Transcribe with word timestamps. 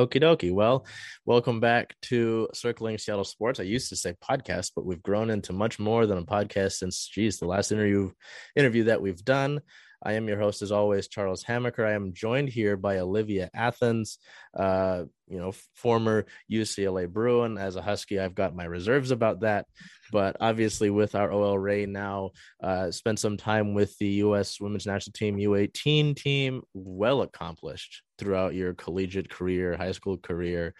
Okie 0.00 0.22
dokie. 0.22 0.50
Well, 0.50 0.86
welcome 1.26 1.60
back 1.60 1.94
to 2.04 2.48
Circling 2.54 2.96
Seattle 2.96 3.22
Sports. 3.22 3.60
I 3.60 3.64
used 3.64 3.90
to 3.90 3.96
say 3.96 4.14
podcast, 4.14 4.70
but 4.74 4.86
we've 4.86 5.02
grown 5.02 5.28
into 5.28 5.52
much 5.52 5.78
more 5.78 6.06
than 6.06 6.16
a 6.16 6.24
podcast 6.24 6.72
since, 6.72 7.06
geez, 7.06 7.38
the 7.38 7.44
last 7.44 7.70
interview 7.70 8.10
interview 8.56 8.84
that 8.84 9.02
we've 9.02 9.22
done. 9.22 9.60
I 10.02 10.14
am 10.14 10.28
your 10.28 10.38
host, 10.38 10.62
as 10.62 10.72
always, 10.72 11.08
Charles 11.08 11.44
Hammaker. 11.44 11.86
I 11.86 11.92
am 11.92 12.12
joined 12.14 12.48
here 12.48 12.76
by 12.76 12.98
Olivia 12.98 13.50
Athens, 13.54 14.18
uh, 14.56 15.04
you 15.28 15.38
know, 15.38 15.52
former 15.74 16.26
UCLA 16.50 17.08
Bruin. 17.08 17.58
As 17.58 17.76
a 17.76 17.82
Husky, 17.82 18.18
I've 18.18 18.34
got 18.34 18.56
my 18.56 18.64
reserves 18.64 19.10
about 19.10 19.40
that, 19.40 19.66
but 20.10 20.36
obviously, 20.40 20.88
with 20.88 21.14
our 21.14 21.30
OL 21.30 21.58
Reign 21.58 21.92
now, 21.92 22.30
uh, 22.62 22.90
spent 22.90 23.18
some 23.18 23.36
time 23.36 23.74
with 23.74 23.96
the 23.98 24.08
U.S. 24.24 24.60
Women's 24.60 24.86
National 24.86 25.12
Team 25.12 25.36
U18 25.36 26.16
team. 26.16 26.62
Well 26.72 27.22
accomplished 27.22 28.02
throughout 28.18 28.54
your 28.54 28.74
collegiate 28.74 29.30
career, 29.30 29.76
high 29.76 29.92
school 29.92 30.16
career 30.16 30.74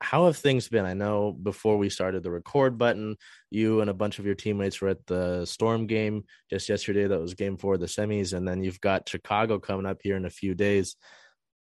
how 0.00 0.26
have 0.26 0.36
things 0.36 0.68
been? 0.68 0.84
I 0.84 0.94
know 0.94 1.32
before 1.32 1.78
we 1.78 1.88
started 1.88 2.22
the 2.22 2.30
record 2.30 2.76
button, 2.76 3.16
you 3.50 3.80
and 3.80 3.88
a 3.88 3.94
bunch 3.94 4.18
of 4.18 4.26
your 4.26 4.34
teammates 4.34 4.80
were 4.80 4.88
at 4.88 5.06
the 5.06 5.44
Storm 5.44 5.86
game 5.86 6.24
just 6.50 6.68
yesterday. 6.68 7.06
That 7.06 7.20
was 7.20 7.34
game 7.34 7.56
four 7.56 7.74
of 7.74 7.80
the 7.80 7.86
semis. 7.86 8.32
And 8.32 8.46
then 8.46 8.62
you've 8.62 8.80
got 8.80 9.08
Chicago 9.08 9.58
coming 9.58 9.86
up 9.86 9.98
here 10.02 10.16
in 10.16 10.26
a 10.26 10.30
few 10.30 10.54
days. 10.54 10.96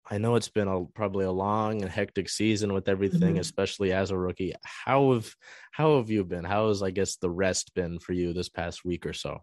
I 0.10 0.18
know 0.18 0.36
it's 0.36 0.50
been 0.50 0.68
a, 0.68 0.84
probably 0.86 1.26
a 1.26 1.32
long 1.32 1.82
and 1.82 1.90
hectic 1.90 2.28
season 2.28 2.74
with 2.74 2.90
everything, 2.90 3.34
mm-hmm. 3.34 3.40
especially 3.40 3.94
as 3.94 4.12
a 4.12 4.18
rookie. 4.18 4.54
How 4.64 5.14
have 5.14 5.34
how 5.72 5.98
have 5.98 6.10
you 6.10 6.26
been? 6.26 6.44
How 6.44 6.68
has 6.68 6.84
I 6.84 6.92
guess 6.92 7.16
the 7.16 7.30
rest 7.30 7.74
been 7.74 8.00
for 8.00 8.12
you 8.12 8.34
this 8.34 8.50
past 8.50 8.84
week 8.84 9.06
or 9.06 9.14
so? 9.14 9.40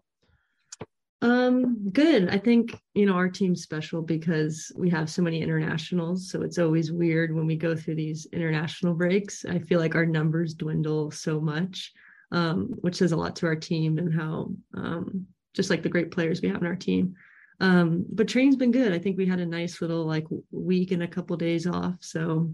Um, 1.23 1.89
good. 1.91 2.29
I 2.29 2.39
think, 2.39 2.79
you 2.95 3.05
know, 3.05 3.13
our 3.13 3.29
team's 3.29 3.61
special 3.61 4.01
because 4.01 4.71
we 4.75 4.89
have 4.89 5.09
so 5.09 5.21
many 5.21 5.41
internationals. 5.41 6.31
So 6.31 6.41
it's 6.41 6.57
always 6.57 6.91
weird 6.91 7.33
when 7.33 7.45
we 7.45 7.55
go 7.55 7.75
through 7.75 7.95
these 7.95 8.25
international 8.33 8.95
breaks. 8.95 9.45
I 9.45 9.59
feel 9.59 9.79
like 9.79 9.93
our 9.93 10.05
numbers 10.05 10.55
dwindle 10.55 11.11
so 11.11 11.39
much, 11.39 11.93
um, 12.31 12.69
which 12.81 12.95
says 12.95 13.11
a 13.11 13.17
lot 13.17 13.35
to 13.37 13.45
our 13.45 13.55
team 13.55 13.99
and 13.99 14.13
how 14.13 14.51
um, 14.73 15.27
just 15.53 15.69
like 15.69 15.83
the 15.83 15.89
great 15.89 16.09
players 16.09 16.41
we 16.41 16.47
have 16.49 16.61
in 16.61 16.67
our 16.67 16.75
team. 16.75 17.13
Um, 17.59 18.03
but 18.11 18.27
training's 18.27 18.55
been 18.55 18.71
good. 18.71 18.91
I 18.91 18.97
think 18.97 19.17
we 19.17 19.27
had 19.27 19.39
a 19.39 19.45
nice 19.45 19.79
little 19.79 20.05
like 20.05 20.25
week 20.49 20.89
and 20.89 21.03
a 21.03 21.07
couple 21.07 21.37
days 21.37 21.67
off. 21.67 21.97
So 21.99 22.51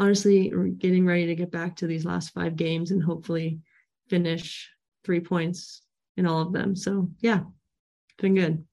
honestly, 0.00 0.50
we're 0.50 0.68
getting 0.68 1.04
ready 1.04 1.26
to 1.26 1.34
get 1.34 1.50
back 1.50 1.76
to 1.76 1.86
these 1.86 2.06
last 2.06 2.32
five 2.32 2.56
games 2.56 2.90
and 2.90 3.02
hopefully 3.02 3.60
finish 4.08 4.70
three 5.04 5.20
points 5.20 5.82
in 6.16 6.26
all 6.26 6.42
of 6.42 6.52
them. 6.52 6.76
So 6.76 7.08
yeah, 7.20 7.40
been 8.18 8.34
good. 8.34 8.64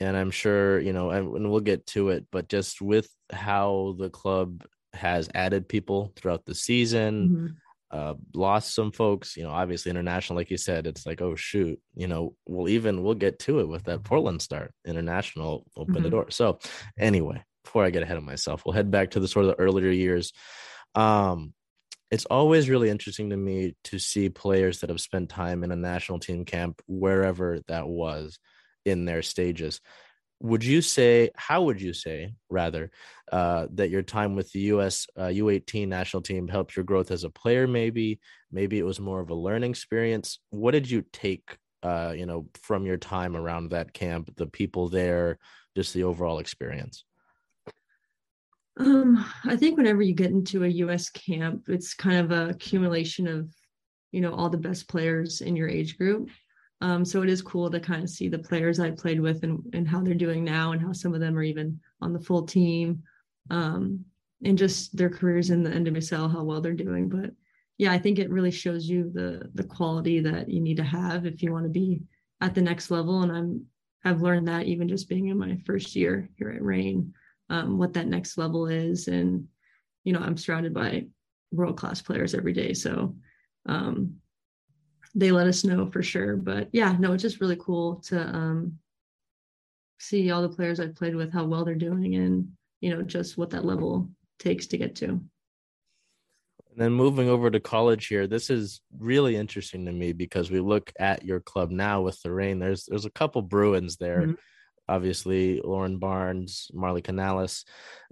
And 0.00 0.16
I'm 0.16 0.30
sure, 0.30 0.78
you 0.78 0.92
know, 0.92 1.10
and 1.10 1.50
we'll 1.50 1.60
get 1.60 1.86
to 1.88 2.10
it, 2.10 2.26
but 2.30 2.48
just 2.48 2.80
with 2.80 3.08
how 3.32 3.96
the 3.98 4.10
club 4.10 4.64
has 4.92 5.28
added 5.34 5.68
people 5.68 6.12
throughout 6.14 6.44
the 6.44 6.54
season, 6.54 7.28
mm-hmm. 7.28 7.98
uh, 7.98 8.14
lost 8.32 8.74
some 8.74 8.92
folks, 8.92 9.36
you 9.36 9.42
know, 9.42 9.50
obviously 9.50 9.90
international, 9.90 10.36
like 10.36 10.50
you 10.50 10.56
said, 10.56 10.86
it's 10.86 11.04
like, 11.04 11.20
oh 11.20 11.34
shoot, 11.34 11.80
you 11.96 12.06
know, 12.06 12.34
we'll 12.46 12.68
even 12.68 13.02
we'll 13.02 13.14
get 13.14 13.40
to 13.40 13.58
it 13.58 13.68
with 13.68 13.84
that 13.84 14.04
Portland 14.04 14.40
start. 14.40 14.72
International 14.86 15.66
open 15.76 15.94
mm-hmm. 15.94 16.04
the 16.04 16.10
door. 16.10 16.30
So 16.30 16.60
anyway, 16.96 17.42
before 17.64 17.84
I 17.84 17.90
get 17.90 18.04
ahead 18.04 18.18
of 18.18 18.24
myself, 18.24 18.62
we'll 18.64 18.74
head 18.74 18.92
back 18.92 19.10
to 19.10 19.20
the 19.20 19.28
sort 19.28 19.46
of 19.46 19.50
the 19.50 19.62
earlier 19.62 19.90
years. 19.90 20.32
Um, 20.94 21.54
it's 22.10 22.24
always 22.26 22.68
really 22.68 22.88
interesting 22.88 23.30
to 23.30 23.36
me 23.36 23.74
to 23.84 23.98
see 23.98 24.28
players 24.28 24.80
that 24.80 24.90
have 24.90 25.00
spent 25.00 25.28
time 25.28 25.62
in 25.62 25.72
a 25.72 25.76
national 25.76 26.18
team 26.18 26.44
camp 26.44 26.80
wherever 26.86 27.60
that 27.68 27.86
was 27.86 28.38
in 28.84 29.04
their 29.04 29.22
stages. 29.22 29.80
Would 30.40 30.64
you 30.64 30.82
say 30.82 31.30
how 31.34 31.62
would 31.62 31.80
you 31.80 31.92
say 31.92 32.34
rather 32.48 32.90
uh, 33.30 33.66
that 33.72 33.90
your 33.90 34.02
time 34.02 34.36
with 34.36 34.52
the 34.52 34.60
us 34.60 35.06
uh, 35.16 35.26
u18 35.26 35.88
national 35.88 36.22
team 36.22 36.46
helped 36.46 36.76
your 36.76 36.84
growth 36.84 37.10
as 37.10 37.24
a 37.24 37.30
player 37.30 37.66
maybe? 37.66 38.20
Maybe 38.52 38.78
it 38.78 38.86
was 38.86 39.00
more 39.00 39.20
of 39.20 39.30
a 39.30 39.34
learning 39.34 39.70
experience? 39.70 40.38
What 40.50 40.70
did 40.70 40.88
you 40.90 41.04
take 41.12 41.56
uh, 41.82 42.12
you 42.16 42.26
know 42.26 42.48
from 42.62 42.86
your 42.86 42.96
time 42.96 43.36
around 43.36 43.70
that 43.70 43.92
camp 43.92 44.34
the 44.36 44.46
people 44.46 44.88
there 44.88 45.38
just 45.76 45.94
the 45.94 46.04
overall 46.04 46.38
experience 46.38 47.04
um, 48.78 49.24
I 49.44 49.56
think 49.56 49.76
whenever 49.76 50.02
you 50.02 50.14
get 50.14 50.30
into 50.30 50.64
a 50.64 50.68
US 50.68 51.08
camp, 51.10 51.64
it's 51.68 51.94
kind 51.94 52.18
of 52.18 52.30
a 52.30 52.50
accumulation 52.50 53.26
of, 53.26 53.52
you 54.12 54.20
know, 54.20 54.32
all 54.32 54.48
the 54.48 54.56
best 54.56 54.88
players 54.88 55.40
in 55.40 55.56
your 55.56 55.68
age 55.68 55.98
group. 55.98 56.30
Um, 56.80 57.04
so 57.04 57.22
it 57.22 57.28
is 57.28 57.42
cool 57.42 57.70
to 57.70 57.80
kind 57.80 58.04
of 58.04 58.10
see 58.10 58.28
the 58.28 58.38
players 58.38 58.78
I 58.78 58.92
played 58.92 59.20
with 59.20 59.42
and, 59.42 59.60
and 59.72 59.88
how 59.88 60.00
they're 60.00 60.14
doing 60.14 60.44
now 60.44 60.72
and 60.72 60.80
how 60.80 60.92
some 60.92 61.12
of 61.12 61.20
them 61.20 61.36
are 61.36 61.42
even 61.42 61.80
on 62.00 62.12
the 62.12 62.20
full 62.20 62.46
team. 62.46 63.02
Um, 63.50 64.04
and 64.44 64.56
just 64.56 64.96
their 64.96 65.10
careers 65.10 65.50
in 65.50 65.64
the 65.64 65.70
NWSL, 65.70 66.30
how 66.30 66.44
well 66.44 66.60
they're 66.60 66.72
doing. 66.72 67.08
But 67.08 67.30
yeah, 67.76 67.92
I 67.92 67.98
think 67.98 68.18
it 68.18 68.30
really 68.30 68.52
shows 68.52 68.88
you 68.88 69.10
the 69.12 69.50
the 69.54 69.64
quality 69.64 70.20
that 70.20 70.48
you 70.48 70.60
need 70.60 70.76
to 70.76 70.84
have 70.84 71.26
if 71.26 71.42
you 71.42 71.52
want 71.52 71.64
to 71.64 71.70
be 71.70 72.02
at 72.40 72.54
the 72.54 72.62
next 72.62 72.90
level. 72.90 73.22
And 73.22 73.32
I'm 73.32 73.66
I've 74.04 74.22
learned 74.22 74.46
that 74.46 74.66
even 74.66 74.88
just 74.88 75.08
being 75.08 75.28
in 75.28 75.38
my 75.38 75.58
first 75.66 75.96
year 75.96 76.28
here 76.36 76.50
at 76.50 76.62
Reign 76.62 77.12
um, 77.50 77.78
what 77.78 77.94
that 77.94 78.06
next 78.06 78.38
level 78.38 78.66
is. 78.66 79.08
And, 79.08 79.48
you 80.04 80.12
know, 80.12 80.20
I'm 80.20 80.36
surrounded 80.36 80.74
by 80.74 81.06
world 81.52 81.76
class 81.76 82.02
players 82.02 82.34
every 82.34 82.52
day. 82.52 82.74
So 82.74 83.16
um, 83.66 84.16
they 85.14 85.32
let 85.32 85.46
us 85.46 85.64
know 85.64 85.86
for 85.90 86.02
sure. 86.02 86.36
But 86.36 86.68
yeah, 86.72 86.96
no, 86.98 87.12
it's 87.12 87.22
just 87.22 87.40
really 87.40 87.56
cool 87.56 87.96
to 88.06 88.20
um, 88.20 88.78
see 89.98 90.30
all 90.30 90.42
the 90.42 90.48
players 90.48 90.80
I've 90.80 90.96
played 90.96 91.14
with, 91.14 91.32
how 91.32 91.44
well 91.44 91.64
they're 91.64 91.74
doing, 91.74 92.16
and, 92.16 92.52
you 92.80 92.94
know, 92.94 93.02
just 93.02 93.38
what 93.38 93.50
that 93.50 93.64
level 93.64 94.10
takes 94.38 94.66
to 94.68 94.78
get 94.78 94.94
to. 94.96 95.06
And 95.06 96.84
then 96.84 96.92
moving 96.92 97.28
over 97.28 97.50
to 97.50 97.58
college 97.58 98.06
here, 98.06 98.28
this 98.28 98.50
is 98.50 98.80
really 98.96 99.34
interesting 99.34 99.86
to 99.86 99.92
me 99.92 100.12
because 100.12 100.50
we 100.50 100.60
look 100.60 100.92
at 101.00 101.24
your 101.24 101.40
club 101.40 101.70
now 101.70 102.02
with 102.02 102.22
the 102.22 102.30
Reign. 102.30 102.60
There's 102.60 102.84
there's 102.84 103.04
a 103.04 103.10
couple 103.10 103.42
Bruins 103.42 103.96
there. 103.96 104.20
Mm-hmm 104.20 104.32
obviously 104.88 105.60
Lauren 105.62 105.98
Barnes, 105.98 106.70
Marley 106.72 107.02
Canales, 107.02 107.64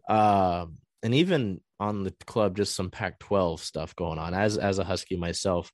uh, 0.08 0.66
and 1.02 1.14
even 1.14 1.60
on 1.78 2.04
the 2.04 2.14
club, 2.26 2.56
just 2.56 2.74
some 2.74 2.90
Pac-12 2.90 3.60
stuff 3.60 3.94
going 3.96 4.18
on. 4.18 4.34
As 4.34 4.56
as 4.58 4.78
a 4.78 4.84
Husky 4.84 5.16
myself, 5.16 5.70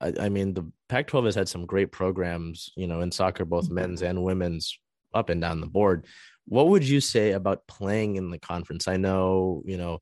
I, 0.00 0.12
I 0.20 0.28
mean 0.28 0.54
the 0.54 0.70
Pac-12 0.88 1.26
has 1.26 1.34
had 1.34 1.48
some 1.48 1.66
great 1.66 1.92
programs, 1.92 2.70
you 2.76 2.86
know, 2.86 3.00
in 3.00 3.10
soccer, 3.10 3.44
both 3.44 3.66
mm-hmm. 3.66 3.74
men's 3.74 4.02
and 4.02 4.22
women's, 4.22 4.78
up 5.14 5.30
and 5.30 5.40
down 5.40 5.60
the 5.60 5.66
board. 5.66 6.06
What 6.46 6.68
would 6.68 6.86
you 6.86 7.00
say 7.00 7.32
about 7.32 7.66
playing 7.66 8.16
in 8.16 8.30
the 8.30 8.38
conference? 8.38 8.88
I 8.88 8.96
know, 8.96 9.62
you 9.66 9.76
know, 9.76 10.00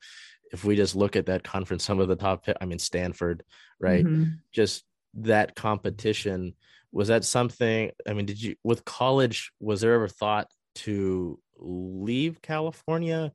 if 0.53 0.65
we 0.65 0.77
just 0.77 0.95
look 0.95 1.17
at 1.17 1.27
that 1.27 1.43
conference, 1.43 1.85
some 1.85 1.99
of 1.99 2.09
the 2.09 2.17
top, 2.17 2.47
I 2.61 2.67
mean, 2.67 2.79
Stanford, 2.79 3.43
right? 3.81 4.05
Mm-hmm. 4.05 4.35
Just 4.53 4.85
that 5.15 5.55
competition 5.57 6.55
was 6.93 7.09
that 7.09 7.25
something 7.25 7.91
i 8.09 8.13
mean 8.13 8.27
did 8.27 8.41
you 8.41 8.55
with 8.65 8.85
college 8.85 9.53
was 9.61 9.81
there 9.81 9.95
ever 9.95 10.09
thought 10.09 10.49
to 10.75 11.39
leave 11.59 12.43
california? 12.43 13.33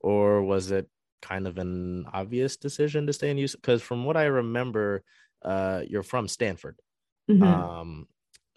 Or 0.00 0.42
was 0.42 0.72
it 0.72 0.88
kind 1.22 1.46
of 1.46 1.56
an 1.56 2.04
obvious 2.12 2.56
decision 2.56 3.06
to 3.06 3.12
stay 3.12 3.30
in 3.30 3.38
use 3.38 3.54
because 3.54 3.80
from 3.80 4.04
what 4.04 4.16
i 4.16 4.24
remember 4.24 5.02
uh, 5.44 5.82
you're 5.88 6.02
from 6.02 6.28
stanford. 6.28 6.78
Mm-hmm. 7.30 7.42
um, 7.42 8.06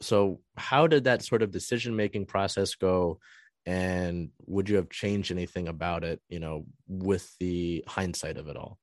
so 0.02 0.42
how 0.58 0.88
did 0.88 1.06
that 1.06 1.24
sort 1.24 1.42
of 1.42 1.52
decision 1.52 1.96
making 1.96 2.26
process 2.26 2.76
go? 2.76 3.20
And 3.66 4.30
would 4.46 4.70
you 4.70 4.76
have 4.76 4.90
changed 4.90 5.32
anything 5.32 5.68
about 5.68 6.04
it 6.04 6.20
you 6.30 6.40
know 6.40 6.66
with 6.88 7.32
the 7.40 7.84
hindsight 7.88 8.38
of 8.38 8.48
it 8.48 8.58
all? 8.58 8.80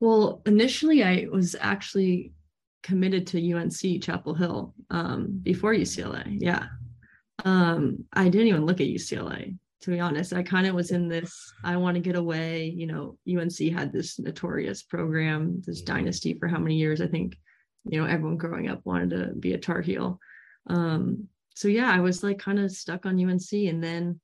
Well 0.00 0.42
initially 0.46 1.02
i 1.02 1.26
was 1.30 1.56
actually 1.58 2.32
committed 2.86 3.26
to 3.26 3.52
UNC 3.52 4.00
Chapel 4.00 4.32
Hill 4.32 4.72
um, 4.90 5.40
before 5.42 5.74
UCLA. 5.74 6.24
Yeah. 6.40 6.66
Um, 7.44 8.04
I 8.12 8.28
didn't 8.28 8.46
even 8.46 8.64
look 8.64 8.80
at 8.80 8.86
UCLA, 8.86 9.58
to 9.80 9.90
be 9.90 9.98
honest. 9.98 10.32
I 10.32 10.44
kind 10.44 10.68
of 10.68 10.74
was 10.76 10.92
in 10.92 11.08
this, 11.08 11.52
I 11.64 11.76
want 11.76 11.96
to 11.96 12.00
get 12.00 12.14
away. 12.14 12.66
You 12.66 12.86
know, 12.86 13.18
UNC 13.28 13.58
had 13.72 13.92
this 13.92 14.20
notorious 14.20 14.84
program, 14.84 15.60
this 15.66 15.82
mm-hmm. 15.82 15.94
dynasty 15.94 16.34
for 16.38 16.46
how 16.46 16.58
many 16.58 16.76
years? 16.76 17.00
I 17.00 17.08
think, 17.08 17.36
you 17.84 18.00
know, 18.00 18.06
everyone 18.06 18.36
growing 18.36 18.68
up 18.68 18.82
wanted 18.84 19.10
to 19.10 19.34
be 19.34 19.54
a 19.54 19.58
Tar 19.58 19.82
Heel. 19.82 20.20
Um, 20.68 21.26
so 21.56 21.66
yeah, 21.66 21.90
I 21.90 21.98
was 21.98 22.22
like 22.22 22.38
kind 22.38 22.60
of 22.60 22.70
stuck 22.70 23.04
on 23.04 23.18
UNC. 23.18 23.52
And 23.52 23.82
then 23.82 24.20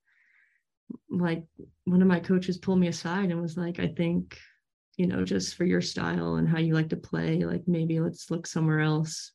like 1.10 1.42
one 1.84 2.00
of 2.00 2.06
my 2.06 2.20
coaches 2.20 2.58
pulled 2.58 2.78
me 2.78 2.86
aside 2.86 3.32
and 3.32 3.42
was 3.42 3.56
like, 3.56 3.80
I 3.80 3.88
think 3.88 4.38
you 5.02 5.08
know, 5.08 5.24
just 5.24 5.56
for 5.56 5.64
your 5.64 5.80
style 5.80 6.36
and 6.36 6.48
how 6.48 6.58
you 6.58 6.74
like 6.74 6.88
to 6.90 6.96
play, 6.96 7.44
like 7.44 7.66
maybe 7.66 7.98
let's 7.98 8.30
look 8.30 8.46
somewhere 8.46 8.78
else. 8.78 9.32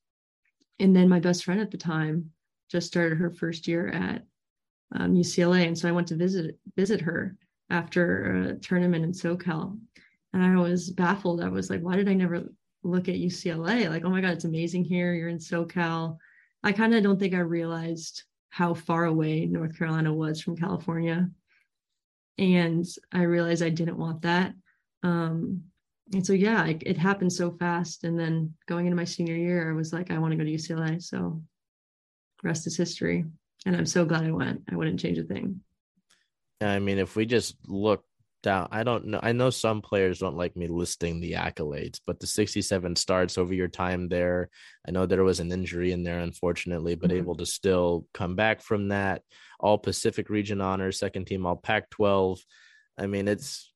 And 0.79 0.95
then 0.95 1.09
my 1.09 1.19
best 1.19 1.43
friend 1.43 1.59
at 1.59 1.71
the 1.71 1.77
time 1.77 2.31
just 2.71 2.87
started 2.87 3.17
her 3.17 3.29
first 3.29 3.67
year 3.67 3.89
at 3.89 4.25
um, 4.95 5.13
UCLA, 5.13 5.67
and 5.67 5.77
so 5.77 5.89
I 5.89 5.91
went 5.91 6.07
to 6.07 6.15
visit 6.15 6.57
visit 6.77 7.01
her 7.01 7.35
after 7.69 8.05
a 8.43 8.55
tournament 8.55 9.03
in 9.03 9.11
SoCal, 9.11 9.77
and 10.31 10.41
I 10.41 10.55
was 10.55 10.89
baffled. 10.89 11.43
I 11.43 11.49
was 11.49 11.69
like, 11.69 11.81
why 11.81 11.97
did 11.97 12.07
I 12.07 12.13
never 12.13 12.45
look 12.83 13.09
at 13.09 13.15
UCLA? 13.15 13.89
Like, 13.89 14.05
oh 14.05 14.09
my 14.09 14.21
god, 14.21 14.31
it's 14.31 14.45
amazing 14.45 14.85
here. 14.85 15.13
You're 15.13 15.27
in 15.27 15.39
SoCal. 15.39 16.17
I 16.63 16.71
kind 16.71 16.95
of 16.95 17.03
don't 17.03 17.19
think 17.19 17.33
I 17.33 17.39
realized 17.39 18.23
how 18.51 18.73
far 18.73 19.03
away 19.03 19.45
North 19.45 19.77
Carolina 19.77 20.13
was 20.13 20.39
from 20.41 20.55
California. 20.55 21.29
and 22.37 22.85
I 23.11 23.23
realized 23.23 23.63
I 23.63 23.69
didn't 23.69 23.97
want 23.97 24.21
that. 24.21 24.53
Um, 25.03 25.63
and 26.13 26.25
so 26.25 26.33
yeah, 26.33 26.65
it, 26.65 26.83
it 26.85 26.97
happened 26.97 27.33
so 27.33 27.51
fast. 27.51 28.03
And 28.03 28.19
then 28.19 28.53
going 28.67 28.85
into 28.85 28.95
my 28.95 29.03
senior 29.03 29.35
year, 29.35 29.69
I 29.69 29.75
was 29.75 29.91
like, 29.91 30.11
I 30.11 30.17
want 30.17 30.31
to 30.31 30.37
go 30.37 30.43
to 30.43 30.51
UCLA. 30.51 31.01
So 31.01 31.41
rest 32.43 32.67
is 32.67 32.77
history. 32.77 33.25
And 33.65 33.75
I'm 33.75 33.85
so 33.85 34.05
glad 34.05 34.23
I 34.23 34.31
went. 34.31 34.63
I 34.71 34.75
wouldn't 34.75 34.99
change 34.99 35.17
a 35.17 35.23
thing. 35.23 35.61
I 36.61 36.79
mean, 36.79 36.97
if 36.97 37.15
we 37.15 37.25
just 37.25 37.55
look 37.67 38.03
down, 38.41 38.69
I 38.71 38.83
don't 38.83 39.07
know. 39.07 39.19
I 39.21 39.33
know 39.33 39.49
some 39.49 39.81
players 39.81 40.19
don't 40.19 40.37
like 40.37 40.55
me 40.55 40.67
listing 40.67 41.19
the 41.19 41.33
accolades, 41.33 41.99
but 42.05 42.19
the 42.19 42.27
67 42.27 42.95
starts 42.95 43.37
over 43.37 43.53
your 43.53 43.67
time 43.67 44.07
there. 44.07 44.49
I 44.87 44.91
know 44.91 45.05
there 45.05 45.23
was 45.23 45.39
an 45.39 45.51
injury 45.51 45.91
in 45.91 46.03
there, 46.03 46.19
unfortunately, 46.19 46.95
but 46.95 47.09
mm-hmm. 47.09 47.19
able 47.19 47.35
to 47.35 47.45
still 47.45 48.07
come 48.13 48.35
back 48.35 48.61
from 48.61 48.89
that. 48.89 49.23
All 49.59 49.77
Pacific 49.77 50.29
region 50.29 50.61
honors, 50.61 50.99
second 50.99 51.25
team, 51.25 51.45
all 51.45 51.57
Pac 51.57 51.89
12. 51.89 52.39
I 52.97 53.07
mean, 53.07 53.27
it's 53.27 53.71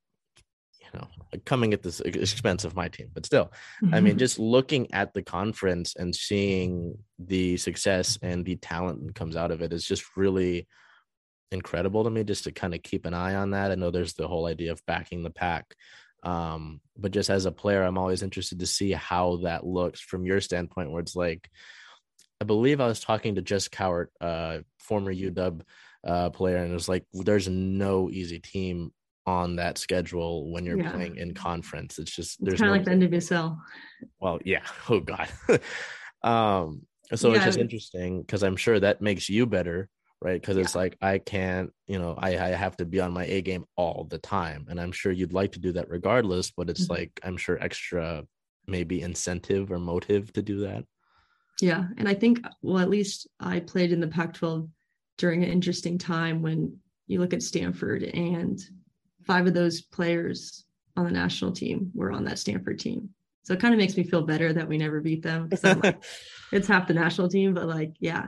you 0.94 1.00
know 1.00 1.08
coming 1.46 1.74
at 1.74 1.82
the 1.82 2.02
expense 2.06 2.64
of 2.64 2.76
my 2.76 2.88
team 2.88 3.10
but 3.14 3.26
still 3.26 3.52
mm-hmm. 3.84 3.94
i 3.94 4.00
mean 4.00 4.14
mm-hmm. 4.14 4.20
just 4.20 4.40
looking 4.40 4.94
at 4.94 5.14
the 5.14 5.22
conference 5.22 5.96
and 5.96 6.16
seeing 6.16 6.98
the 7.20 7.58
success 7.58 8.18
and 8.22 8.46
the 8.46 8.56
talent 8.58 9.06
that 9.06 9.16
comes 9.16 9.36
out 9.36 9.52
of 9.52 9.62
it 9.62 9.74
is 9.74 9.86
just 9.86 10.18
really 10.18 10.68
incredible 11.52 12.04
to 12.04 12.10
me 12.10 12.24
just 12.24 12.46
to 12.46 12.52
kind 12.52 12.74
of 12.74 12.82
keep 12.82 13.06
an 13.06 13.14
eye 13.14 13.36
on 13.36 13.52
that 13.52 13.72
i 13.72 13.76
know 13.76 13.92
there's 13.92 14.14
the 14.14 14.28
whole 14.28 14.46
idea 14.46 14.72
of 14.72 14.86
backing 14.86 15.24
the 15.24 15.30
pack 15.30 15.76
um, 16.24 16.82
but 16.96 17.12
just 17.12 17.32
as 17.32 17.46
a 17.46 17.52
player 17.52 17.84
i'm 17.84 17.98
always 17.98 18.22
interested 18.22 18.60
to 18.60 18.68
see 18.68 18.92
how 18.92 19.38
that 19.38 19.66
looks 19.66 20.00
from 20.00 20.26
your 20.26 20.40
standpoint 20.40 20.92
where 20.92 21.02
it's 21.02 21.16
like 21.16 21.50
i 22.40 22.46
believe 22.46 22.80
i 22.80 22.88
was 22.88 23.00
talking 23.00 23.36
to 23.36 23.42
jess 23.42 23.68
cowart 23.68 24.08
uh, 24.22 24.60
former 24.78 25.14
uw 25.14 25.62
uh, 26.04 26.30
player 26.32 26.58
and 26.58 26.72
it 26.72 26.74
was 26.74 26.90
like 26.90 27.06
there's 27.14 27.48
no 27.48 28.10
easy 28.10 28.40
team 28.40 28.92
on 29.26 29.56
that 29.58 29.78
schedule 29.78 30.52
when 30.52 30.66
you're 30.66 30.80
yeah. 30.80 30.92
playing 30.92 31.18
in 31.18 31.34
conference. 31.34 32.00
It's 32.00 32.12
just 32.12 32.44
there's 32.44 32.60
kind 32.60 32.76
of 32.76 32.86
no, 32.86 32.92
like 32.92 33.00
the 33.00 33.18
NWSL. 33.18 33.58
Well, 34.20 34.40
yeah. 34.46 34.64
Oh 34.90 35.00
God. 35.00 35.30
um. 36.24 36.82
So 37.14 37.30
yeah. 37.30 37.36
it's 37.36 37.46
just 37.46 37.60
interesting 37.60 38.22
because 38.22 38.42
I'm 38.42 38.56
sure 38.56 38.80
that 38.80 39.02
makes 39.02 39.28
you 39.28 39.46
better, 39.46 39.90
right? 40.22 40.40
Because 40.40 40.56
yeah. 40.56 40.64
it's 40.64 40.76
like 40.76 40.98
I 41.02 41.18
can't, 41.18 41.72
you 41.86 42.00
know, 42.00 42.16
I 42.18 42.30
I 42.30 42.50
have 42.50 42.78
to 42.78 42.86
be 42.86 43.02
on 43.02 43.12
my 43.12 43.26
A 43.26 43.42
game 43.42 43.66
all 43.76 44.08
the 44.10 44.18
time, 44.18 44.68
and 44.70 44.80
I'm 44.80 44.94
sure 44.94 45.12
you'd 45.12 45.34
like 45.34 45.52
to 45.54 45.60
do 45.60 45.74
that 45.74 45.90
regardless. 45.90 46.52
But 46.52 46.70
it's 46.70 46.84
mm-hmm. 46.84 46.94
like 46.94 47.20
I'm 47.24 47.38
sure 47.38 47.62
extra 47.62 48.24
maybe 48.68 49.02
incentive 49.02 49.72
or 49.72 49.80
motive 49.80 50.32
to 50.34 50.42
do 50.42 50.62
that. 50.62 50.86
Yeah, 51.62 51.86
and 51.98 52.08
I 52.08 52.14
think 52.14 52.42
well, 52.62 52.80
at 52.80 52.90
least 52.90 53.28
I 53.40 53.60
played 53.60 53.92
in 53.92 54.00
the 54.00 54.08
Pac-12 54.08 54.70
during 55.18 55.44
an 55.44 55.52
interesting 55.52 55.98
time 55.98 56.42
when 56.42 56.78
you 57.08 57.20
look 57.20 57.34
at 57.34 57.44
Stanford 57.44 58.04
and 58.04 58.60
five 59.26 59.48
of 59.48 59.54
those 59.54 59.82
players 59.82 60.66
on 60.98 61.06
the 61.06 61.12
national 61.12 61.52
team 61.52 61.92
were 61.94 62.12
on 62.12 62.26
that 62.26 62.40
Stanford 62.40 62.80
team. 62.80 63.10
So 63.44 63.54
it 63.54 63.60
kind 63.60 63.74
of 63.74 63.80
makes 63.80 63.98
me 63.98 64.04
feel 64.04 64.22
better 64.22 64.54
that 64.54 64.68
we 64.68 64.78
never 64.78 65.02
beat 65.02 65.24
them. 65.24 65.50
Like, 65.64 66.04
it's 66.52 66.68
half 66.68 66.88
the 66.88 66.94
national 66.94 67.30
team, 67.30 67.54
but 67.54 67.68
like, 67.68 67.94
yeah, 68.00 68.28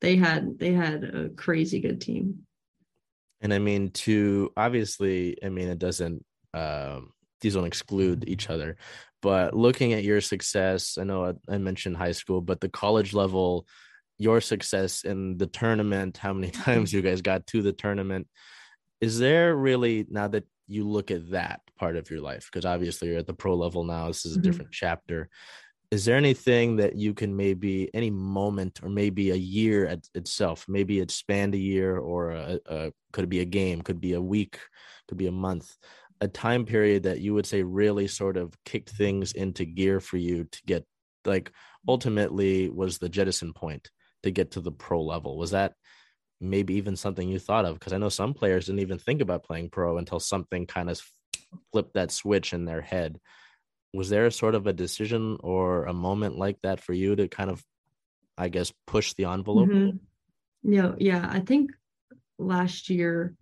they 0.00 0.16
had 0.16 0.58
they 0.58 0.72
had 0.72 1.04
a 1.04 1.28
crazy 1.30 1.80
good 1.80 2.00
team. 2.00 2.40
And 3.40 3.54
I 3.54 3.58
mean, 3.58 3.90
to 3.90 4.52
obviously, 4.56 5.38
I 5.44 5.48
mean, 5.48 5.68
it 5.68 5.78
doesn't 5.78 6.24
um, 6.54 7.12
these 7.40 7.54
don't 7.54 7.66
exclude 7.66 8.24
each 8.26 8.50
other, 8.50 8.76
but 9.22 9.54
looking 9.54 9.92
at 9.92 10.04
your 10.04 10.20
success, 10.20 10.98
I 10.98 11.04
know 11.04 11.24
I, 11.24 11.54
I 11.54 11.58
mentioned 11.58 11.96
high 11.96 12.12
school, 12.12 12.40
but 12.40 12.60
the 12.60 12.68
college 12.68 13.14
level, 13.14 13.66
your 14.16 14.40
success 14.40 15.02
in 15.02 15.38
the 15.38 15.46
tournament, 15.46 16.16
how 16.16 16.32
many 16.32 16.50
times 16.52 16.92
you 16.92 17.02
guys 17.02 17.22
got 17.22 17.46
to 17.48 17.62
the 17.62 17.72
tournament, 17.72 18.26
is 19.00 19.18
there 19.18 19.56
really 19.56 20.06
now 20.10 20.28
that 20.28 20.44
you 20.66 20.86
look 20.86 21.10
at 21.10 21.30
that 21.30 21.60
part 21.78 21.96
of 21.96 22.10
your 22.10 22.20
life 22.20 22.48
because 22.50 22.64
obviously 22.64 23.08
you're 23.08 23.18
at 23.18 23.26
the 23.26 23.32
pro 23.32 23.54
level 23.54 23.84
now 23.84 24.06
this 24.08 24.24
is 24.24 24.32
a 24.32 24.38
mm-hmm. 24.38 24.42
different 24.42 24.72
chapter 24.72 25.28
is 25.90 26.04
there 26.04 26.16
anything 26.16 26.76
that 26.76 26.96
you 26.96 27.14
can 27.14 27.34
maybe 27.34 27.88
any 27.94 28.10
moment 28.10 28.80
or 28.82 28.90
maybe 28.90 29.30
a 29.30 29.36
year 29.36 29.86
at 29.86 30.00
itself 30.14 30.64
maybe 30.68 31.00
it 31.00 31.10
spanned 31.10 31.54
a 31.54 31.58
year 31.58 31.98
or 31.98 32.32
a, 32.32 32.58
a, 32.66 32.92
could 33.12 33.24
it 33.24 33.30
be 33.30 33.40
a 33.40 33.44
game 33.44 33.80
could 33.80 34.00
be 34.00 34.14
a 34.14 34.20
week 34.20 34.58
could 35.06 35.18
be 35.18 35.28
a 35.28 35.32
month 35.32 35.74
a 36.20 36.28
time 36.28 36.64
period 36.64 37.04
that 37.04 37.20
you 37.20 37.32
would 37.32 37.46
say 37.46 37.62
really 37.62 38.06
sort 38.06 38.36
of 38.36 38.52
kicked 38.64 38.90
things 38.90 39.32
into 39.32 39.64
gear 39.64 40.00
for 40.00 40.16
you 40.16 40.44
to 40.44 40.60
get 40.66 40.84
like 41.24 41.50
ultimately 41.86 42.68
was 42.68 42.98
the 42.98 43.08
jettison 43.08 43.52
point 43.52 43.90
to 44.22 44.30
get 44.30 44.50
to 44.50 44.60
the 44.60 44.72
pro 44.72 45.02
level 45.02 45.38
was 45.38 45.52
that 45.52 45.74
maybe 46.40 46.74
even 46.74 46.94
something 46.94 47.28
you 47.28 47.38
thought 47.38 47.64
of 47.64 47.74
because 47.74 47.92
i 47.92 47.98
know 47.98 48.08
some 48.08 48.32
players 48.32 48.66
didn't 48.66 48.80
even 48.80 48.98
think 48.98 49.20
about 49.20 49.42
playing 49.42 49.68
pro 49.68 49.98
until 49.98 50.20
something 50.20 50.66
kind 50.66 50.88
of 50.88 51.00
flipped 51.72 51.94
that 51.94 52.10
switch 52.10 52.52
in 52.52 52.64
their 52.64 52.80
head. 52.80 53.20
Was 53.94 54.10
there 54.10 54.26
a 54.26 54.32
sort 54.32 54.54
of 54.54 54.66
a 54.66 54.72
decision 54.72 55.38
or 55.40 55.86
a 55.86 55.92
moment 55.92 56.36
like 56.36 56.58
that 56.62 56.80
for 56.80 56.92
you 56.92 57.16
to 57.16 57.28
kind 57.28 57.50
of 57.50 57.64
i 58.36 58.48
guess 58.48 58.72
push 58.86 59.14
the 59.14 59.24
envelope? 59.24 59.68
Mm-hmm. 59.68 59.96
no 60.62 60.94
yeah 60.98 61.26
i 61.30 61.40
think 61.40 61.70
last 62.38 62.90
year 62.90 63.34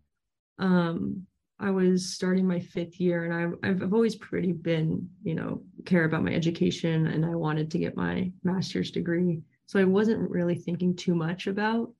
um 0.58 1.26
i 1.58 1.70
was 1.70 2.14
starting 2.14 2.46
my 2.46 2.60
fifth 2.60 3.00
year 3.00 3.24
and 3.24 3.58
I, 3.64 3.68
i've 3.68 3.92
always 3.92 4.14
pretty 4.14 4.52
been 4.52 5.10
you 5.24 5.34
know 5.34 5.62
care 5.84 6.04
about 6.04 6.24
my 6.24 6.32
education 6.32 7.08
and 7.08 7.26
i 7.26 7.34
wanted 7.34 7.70
to 7.72 7.78
get 7.78 7.96
my 7.96 8.30
master's 8.44 8.90
degree. 8.90 9.42
So 9.66 9.80
i 9.80 9.84
wasn't 9.84 10.30
really 10.30 10.54
thinking 10.54 10.94
too 10.94 11.16
much 11.16 11.48
about 11.48 11.90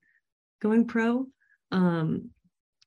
going 0.60 0.86
pro. 0.86 1.26
Um, 1.72 2.30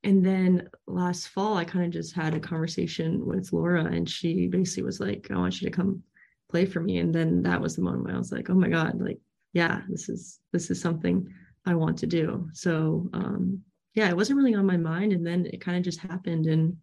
and 0.04 0.26
then 0.26 0.70
last 0.88 1.28
fall, 1.28 1.58
I 1.58 1.66
kind 1.66 1.86
of 1.86 1.92
just 1.92 2.16
had 2.16 2.34
a 2.34 2.40
conversation 2.40 3.26
with 3.26 3.52
Laura, 3.52 3.84
and 3.84 4.10
she 4.10 4.48
basically 4.48 4.84
was 4.84 5.00
like, 5.00 5.28
I 5.30 5.38
want 5.38 5.62
you 5.62 5.70
to 5.70 5.76
come 5.76 6.04
play 6.50 6.66
for 6.66 6.82
me. 6.82 6.98
And 6.98 7.14
then 7.14 7.44
that 7.44 7.62
was 7.62 7.76
the 7.76 7.82
moment 7.82 8.06
where 8.06 8.16
I 8.16 8.18
was 8.18 8.32
like, 8.32 8.50
oh 8.50 8.56
my 8.56 8.70
God, 8.70 9.00
like, 9.00 9.20
yeah, 9.54 9.82
this 9.90 10.10
is 10.10 10.40
this 10.52 10.70
is 10.70 10.82
something 10.82 11.28
I 11.66 11.76
want 11.76 11.98
to 12.00 12.08
do. 12.08 12.50
So 12.54 13.10
um 13.14 13.62
yeah, 13.96 14.10
it 14.10 14.16
wasn't 14.16 14.38
really 14.38 14.56
on 14.56 14.66
my 14.66 14.78
mind. 14.78 15.14
And 15.14 15.26
then 15.26 15.46
it 15.48 15.62
kind 15.62 15.78
of 15.78 15.84
just 15.84 16.00
happened 16.00 16.46
and 16.46 16.78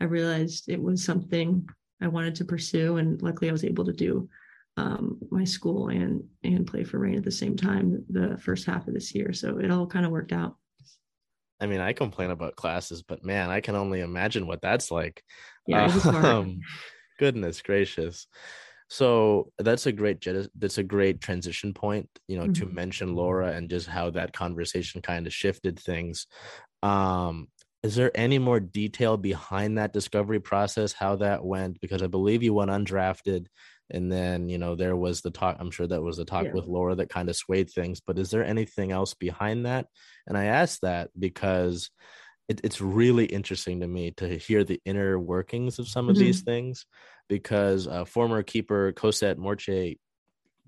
I 0.00 0.04
realized 0.04 0.68
it 0.68 0.80
was 0.80 1.04
something 1.04 1.66
I 2.00 2.08
wanted 2.08 2.34
to 2.36 2.44
pursue. 2.44 2.96
And 2.96 3.20
luckily 3.22 3.48
I 3.48 3.52
was 3.52 3.64
able 3.64 3.84
to 3.84 3.92
do 3.92 4.28
um, 4.76 5.18
my 5.30 5.44
school 5.44 5.88
and 5.88 6.22
and 6.42 6.66
play 6.66 6.84
for 6.84 6.98
Reign 6.98 7.16
at 7.16 7.24
the 7.24 7.30
same 7.30 7.56
time 7.56 8.04
the 8.08 8.38
first 8.38 8.66
half 8.66 8.86
of 8.88 8.94
this 8.94 9.14
year. 9.14 9.32
So 9.32 9.58
it 9.58 9.70
all 9.70 9.86
kind 9.86 10.06
of 10.06 10.12
worked 10.12 10.32
out. 10.32 10.56
I 11.60 11.66
mean, 11.66 11.80
I 11.80 11.92
complain 11.92 12.30
about 12.30 12.56
classes, 12.56 13.02
but 13.02 13.24
man, 13.24 13.50
I 13.50 13.60
can 13.60 13.76
only 13.76 14.00
imagine 14.00 14.46
what 14.46 14.62
that's 14.62 14.90
like. 14.90 15.22
Yeah, 15.66 15.86
um, 16.06 16.60
goodness 17.18 17.60
gracious. 17.60 18.26
So 18.88 19.52
that's 19.58 19.86
a 19.86 19.92
great 19.92 20.26
that's 20.56 20.78
a 20.78 20.82
great 20.82 21.20
transition 21.20 21.74
point, 21.74 22.08
you 22.26 22.36
know, 22.36 22.44
mm-hmm. 22.44 22.64
to 22.64 22.66
mention 22.66 23.14
Laura 23.14 23.52
and 23.52 23.70
just 23.70 23.86
how 23.86 24.10
that 24.10 24.32
conversation 24.32 25.00
kind 25.00 25.26
of 25.26 25.32
shifted 25.32 25.78
things. 25.78 26.26
Um, 26.82 27.48
is 27.82 27.94
there 27.94 28.10
any 28.14 28.38
more 28.38 28.58
detail 28.58 29.16
behind 29.16 29.78
that 29.78 29.92
discovery 29.92 30.40
process, 30.40 30.92
how 30.92 31.16
that 31.16 31.44
went? 31.44 31.80
Because 31.80 32.02
I 32.02 32.08
believe 32.08 32.42
you 32.42 32.52
went 32.52 32.70
undrafted 32.70 33.46
and 33.92 34.10
then 34.10 34.48
you 34.48 34.58
know 34.58 34.74
there 34.74 34.96
was 34.96 35.20
the 35.20 35.30
talk 35.30 35.56
i'm 35.60 35.70
sure 35.70 35.86
that 35.86 36.02
was 36.02 36.16
the 36.16 36.24
talk 36.24 36.44
yeah. 36.44 36.52
with 36.52 36.66
laura 36.66 36.94
that 36.94 37.08
kind 37.08 37.28
of 37.28 37.36
swayed 37.36 37.70
things 37.70 38.00
but 38.00 38.18
is 38.18 38.30
there 38.30 38.44
anything 38.44 38.92
else 38.92 39.14
behind 39.14 39.66
that 39.66 39.86
and 40.26 40.36
i 40.36 40.44
asked 40.44 40.80
that 40.82 41.10
because 41.18 41.90
it, 42.48 42.60
it's 42.64 42.80
really 42.80 43.26
interesting 43.26 43.80
to 43.80 43.86
me 43.86 44.10
to 44.12 44.36
hear 44.36 44.64
the 44.64 44.80
inner 44.84 45.18
workings 45.18 45.78
of 45.78 45.88
some 45.88 46.08
of 46.08 46.16
mm-hmm. 46.16 46.24
these 46.24 46.42
things 46.42 46.86
because 47.28 47.86
uh, 47.86 48.04
former 48.04 48.42
keeper 48.42 48.92
cosette 48.92 49.38
morche 49.38 49.98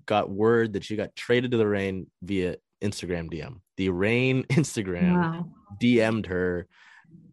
got 0.05 0.29
word 0.29 0.73
that 0.73 0.83
she 0.83 0.95
got 0.95 1.15
traded 1.15 1.51
to 1.51 1.57
the 1.57 1.67
Reign 1.67 2.07
via 2.21 2.57
instagram 2.81 3.31
dm 3.31 3.59
the 3.77 3.89
Reign 3.89 4.43
instagram 4.49 5.13
wow. 5.13 5.45
dm'd 5.81 6.25
her 6.27 6.67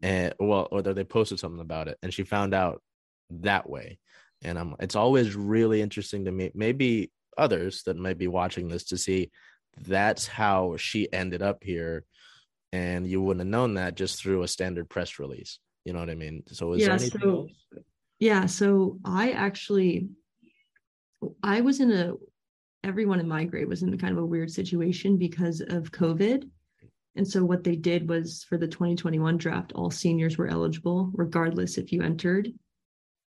and 0.02 0.34
well 0.38 0.68
or 0.70 0.82
they 0.82 1.04
posted 1.04 1.38
something 1.38 1.60
about 1.60 1.88
it 1.88 1.98
and 2.02 2.12
she 2.12 2.22
found 2.22 2.54
out 2.54 2.82
that 3.30 3.68
way 3.68 3.98
and 4.42 4.58
I'm 4.58 4.74
it's 4.80 4.96
always 4.96 5.34
really 5.34 5.82
interesting 5.82 6.24
to 6.24 6.32
me 6.32 6.50
maybe 6.54 7.10
others 7.36 7.82
that 7.84 7.96
might 7.96 8.18
be 8.18 8.28
watching 8.28 8.68
this 8.68 8.84
to 8.84 8.98
see 8.98 9.30
that's 9.82 10.26
how 10.26 10.76
she 10.76 11.12
ended 11.12 11.42
up 11.42 11.62
here 11.62 12.04
and 12.72 13.06
you 13.06 13.20
wouldn't 13.20 13.40
have 13.40 13.50
known 13.50 13.74
that 13.74 13.96
just 13.96 14.20
through 14.20 14.42
a 14.42 14.48
standard 14.48 14.88
press 14.88 15.18
release 15.18 15.58
you 15.84 15.92
know 15.92 16.00
what 16.00 16.10
i 16.10 16.14
mean? 16.14 16.42
So 16.48 16.72
is 16.74 16.82
yeah, 16.82 16.96
so, 16.96 17.48
yeah 18.18 18.46
so 18.46 18.98
i 19.04 19.30
actually 19.30 20.08
i 21.42 21.60
was 21.60 21.80
in 21.80 21.90
a 21.90 22.14
everyone 22.84 23.20
in 23.20 23.28
my 23.28 23.44
grade 23.44 23.68
was 23.68 23.82
in 23.82 23.96
kind 23.98 24.12
of 24.12 24.22
a 24.22 24.26
weird 24.26 24.50
situation 24.50 25.16
because 25.16 25.60
of 25.60 25.92
covid 25.92 26.48
and 27.16 27.26
so 27.26 27.44
what 27.44 27.64
they 27.64 27.76
did 27.76 28.08
was 28.08 28.44
for 28.48 28.56
the 28.56 28.68
2021 28.68 29.36
draft 29.36 29.72
all 29.74 29.90
seniors 29.90 30.38
were 30.38 30.48
eligible 30.48 31.10
regardless 31.14 31.78
if 31.78 31.92
you 31.92 32.02
entered 32.02 32.52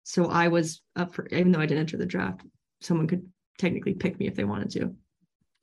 so 0.07 0.27
I 0.27 0.47
was 0.47 0.81
up 0.95 1.13
for, 1.13 1.27
even 1.33 1.51
though 1.51 1.59
I 1.59 1.65
didn't 1.65 1.81
enter 1.81 1.97
the 1.97 2.05
draft, 2.05 2.39
someone 2.79 3.07
could 3.07 3.29
technically 3.57 3.93
pick 3.93 4.17
me 4.17 4.25
if 4.25 4.35
they 4.35 4.45
wanted 4.45 4.69
to. 4.69 4.95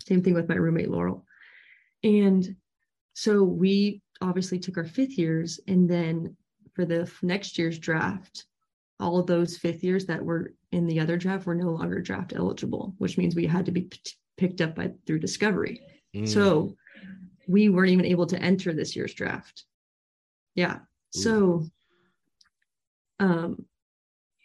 Same 0.07 0.23
thing 0.23 0.35
with 0.35 0.51
my 0.51 0.57
roommate 0.57 0.91
Laurel. 0.91 1.25
And 2.03 2.55
so 3.15 3.43
we 3.43 4.03
obviously 4.21 4.59
took 4.59 4.77
our 4.77 4.85
fifth 4.85 5.17
years. 5.17 5.61
And 5.67 5.89
then 5.89 6.37
for 6.75 6.85
the 6.85 7.11
next 7.23 7.57
year's 7.57 7.79
draft, 7.79 8.45
all 9.01 9.19
of 9.19 9.27
those 9.27 9.57
fifth 9.57 9.83
years 9.83 10.05
that 10.07 10.23
were 10.23 10.53
in 10.73 10.87
the 10.87 11.01
other 11.01 11.17
draft 11.17 11.47
were 11.47 11.55
no 11.55 11.71
longer 11.71 12.03
draft 12.03 12.35
eligible, 12.37 12.95
which 12.99 13.17
means 13.17 13.35
we 13.35 13.47
had 13.47 13.65
to 13.65 13.73
be 13.73 13.85
p- 13.85 13.99
picked 14.37 14.61
up 14.61 14.75
by 14.75 14.93
through 15.07 15.21
discovery. 15.21 15.81
Mm. 16.15 16.29
So 16.29 16.77
we 17.49 17.71
weren't 17.71 17.93
even 17.93 18.05
able 18.05 18.27
to 18.27 18.39
enter 18.43 18.75
this 18.75 18.95
year's 18.95 19.15
draft. 19.15 19.65
Yeah. 20.55 20.81
So 21.13 21.65
um 23.19 23.65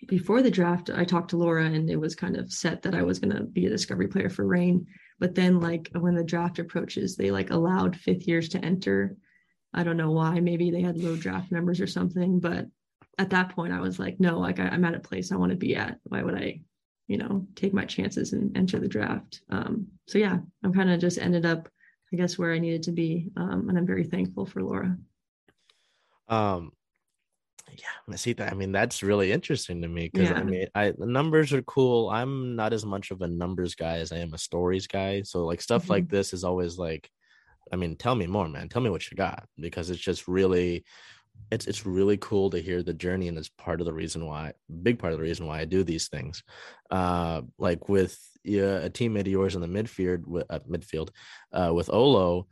before 0.09 0.41
the 0.41 0.51
draft, 0.51 0.89
I 0.89 1.05
talked 1.05 1.29
to 1.29 1.37
Laura 1.37 1.65
and 1.65 1.89
it 1.89 1.95
was 1.95 2.15
kind 2.15 2.35
of 2.35 2.51
set 2.51 2.81
that 2.81 2.95
I 2.95 3.03
was 3.03 3.19
going 3.19 3.35
to 3.35 3.43
be 3.43 3.67
a 3.67 3.69
discovery 3.69 4.07
player 4.07 4.29
for 4.29 4.45
Reign. 4.45 4.87
But 5.19 5.35
then, 5.35 5.59
like, 5.59 5.89
when 5.93 6.15
the 6.15 6.23
draft 6.23 6.59
approaches, 6.59 7.15
they 7.15 7.29
like 7.29 7.51
allowed 7.51 7.95
fifth 7.95 8.27
years 8.27 8.49
to 8.49 8.65
enter. 8.65 9.15
I 9.73 9.83
don't 9.83 9.97
know 9.97 10.11
why. 10.11 10.39
Maybe 10.39 10.71
they 10.71 10.81
had 10.81 10.97
low 10.97 11.15
draft 11.15 11.51
numbers 11.51 11.79
or 11.79 11.87
something. 11.87 12.39
But 12.39 12.65
at 13.19 13.29
that 13.29 13.55
point, 13.55 13.71
I 13.71 13.81
was 13.81 13.99
like, 13.99 14.19
no, 14.19 14.39
like, 14.39 14.59
I, 14.59 14.73
am 14.73 14.85
at 14.85 14.95
a 14.95 14.99
place 14.99 15.31
I 15.31 15.35
want 15.35 15.51
to 15.51 15.57
be 15.57 15.75
at. 15.75 15.99
Why 16.03 16.23
would 16.23 16.35
I, 16.35 16.61
you 17.07 17.17
know, 17.17 17.45
take 17.55 17.73
my 17.73 17.85
chances 17.85 18.33
and 18.33 18.57
enter 18.57 18.79
the 18.79 18.87
draft? 18.87 19.41
Um, 19.49 19.87
so, 20.07 20.17
yeah, 20.17 20.37
I'm 20.63 20.73
kind 20.73 20.89
of 20.89 20.99
just 20.99 21.19
ended 21.19 21.45
up, 21.45 21.69
I 22.11 22.15
guess, 22.15 22.37
where 22.37 22.51
I 22.51 22.59
needed 22.59 22.83
to 22.83 22.91
be. 22.91 23.29
Um, 23.37 23.69
and 23.69 23.77
I'm 23.77 23.85
very 23.85 24.05
thankful 24.05 24.47
for 24.47 24.63
Laura. 24.63 24.97
Um, 26.27 26.71
yeah, 27.77 28.13
I 28.13 28.15
see 28.15 28.33
that. 28.33 28.51
I 28.51 28.55
mean, 28.55 28.71
that's 28.71 29.03
really 29.03 29.31
interesting 29.31 29.81
to 29.81 29.87
me 29.87 30.09
because 30.11 30.29
yeah. 30.29 30.39
I 30.39 30.43
mean, 30.43 30.67
I 30.75 30.91
the 30.97 31.05
numbers 31.05 31.53
are 31.53 31.61
cool. 31.63 32.09
I'm 32.09 32.55
not 32.55 32.73
as 32.73 32.85
much 32.85 33.11
of 33.11 33.21
a 33.21 33.27
numbers 33.27 33.75
guy 33.75 33.97
as 33.97 34.11
I 34.11 34.17
am 34.17 34.33
a 34.33 34.37
stories 34.37 34.87
guy. 34.87 35.21
So 35.23 35.45
like 35.45 35.61
stuff 35.61 35.83
mm-hmm. 35.83 35.91
like 35.91 36.09
this 36.09 36.33
is 36.33 36.43
always 36.43 36.77
like, 36.77 37.09
I 37.71 37.75
mean, 37.75 37.95
tell 37.95 38.15
me 38.15 38.27
more, 38.27 38.47
man. 38.47 38.69
Tell 38.69 38.81
me 38.81 38.89
what 38.89 39.09
you 39.09 39.17
got 39.17 39.45
because 39.59 39.89
it's 39.89 40.01
just 40.01 40.27
really, 40.27 40.83
it's 41.51 41.67
it's 41.67 41.85
really 41.85 42.17
cool 42.17 42.49
to 42.51 42.61
hear 42.61 42.83
the 42.83 42.93
journey 42.93 43.27
and 43.27 43.37
it's 43.37 43.49
part 43.49 43.81
of 43.81 43.85
the 43.85 43.93
reason 43.93 44.25
why, 44.25 44.53
big 44.83 44.99
part 44.99 45.13
of 45.13 45.19
the 45.19 45.23
reason 45.23 45.47
why 45.47 45.59
I 45.59 45.65
do 45.65 45.83
these 45.83 46.07
things. 46.07 46.43
Uh, 46.89 47.41
like 47.57 47.89
with 47.89 48.19
yeah, 48.43 48.77
a 48.77 48.89
teammate 48.89 49.21
of 49.21 49.27
yours 49.27 49.55
in 49.55 49.61
the 49.61 49.67
midfield, 49.67 50.43
uh, 50.49 50.59
midfield, 50.69 51.09
uh, 51.51 51.71
with 51.73 51.89
Olo 51.89 52.47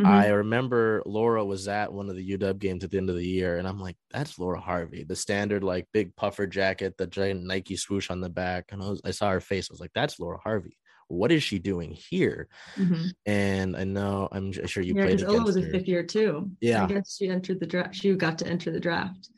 Mm-hmm. 0.00 0.06
I 0.06 0.28
remember 0.28 1.02
Laura 1.06 1.44
was 1.44 1.66
at 1.66 1.92
one 1.92 2.08
of 2.08 2.14
the 2.14 2.36
UW 2.36 2.58
games 2.58 2.84
at 2.84 2.92
the 2.92 2.98
end 2.98 3.10
of 3.10 3.16
the 3.16 3.26
year, 3.26 3.58
and 3.58 3.66
I'm 3.66 3.80
like, 3.80 3.96
that's 4.12 4.38
Laura 4.38 4.60
Harvey, 4.60 5.02
the 5.02 5.16
standard 5.16 5.64
like 5.64 5.88
big 5.92 6.14
puffer 6.14 6.46
jacket, 6.46 6.96
the 6.96 7.06
giant 7.08 7.44
Nike 7.44 7.74
swoosh 7.74 8.08
on 8.08 8.20
the 8.20 8.28
back. 8.28 8.66
And 8.70 8.80
I, 8.80 8.90
was, 8.90 9.00
I 9.04 9.10
saw 9.10 9.30
her 9.30 9.40
face. 9.40 9.68
I 9.68 9.72
was 9.72 9.80
like, 9.80 9.90
that's 9.94 10.20
Laura 10.20 10.38
Harvey. 10.38 10.76
What 11.08 11.32
is 11.32 11.42
she 11.42 11.58
doing 11.58 11.92
here? 11.92 12.48
Mm-hmm. 12.76 13.06
And 13.26 13.76
I 13.76 13.84
know, 13.84 14.28
I'm 14.30 14.52
sure 14.52 14.84
you 14.84 14.94
yeah, 14.94 15.06
played. 15.06 15.24
Ola 15.24 15.42
was 15.42 15.56
her. 15.56 15.66
a 15.66 15.70
fifth 15.70 15.88
year 15.88 16.04
too. 16.04 16.48
Yeah, 16.60 16.84
I 16.84 16.86
guess 16.86 17.16
she 17.16 17.28
entered 17.28 17.58
the 17.58 17.66
draft. 17.66 17.96
She 17.96 18.14
got 18.14 18.38
to 18.38 18.46
enter 18.46 18.70
the 18.70 18.80
draft, 18.80 19.30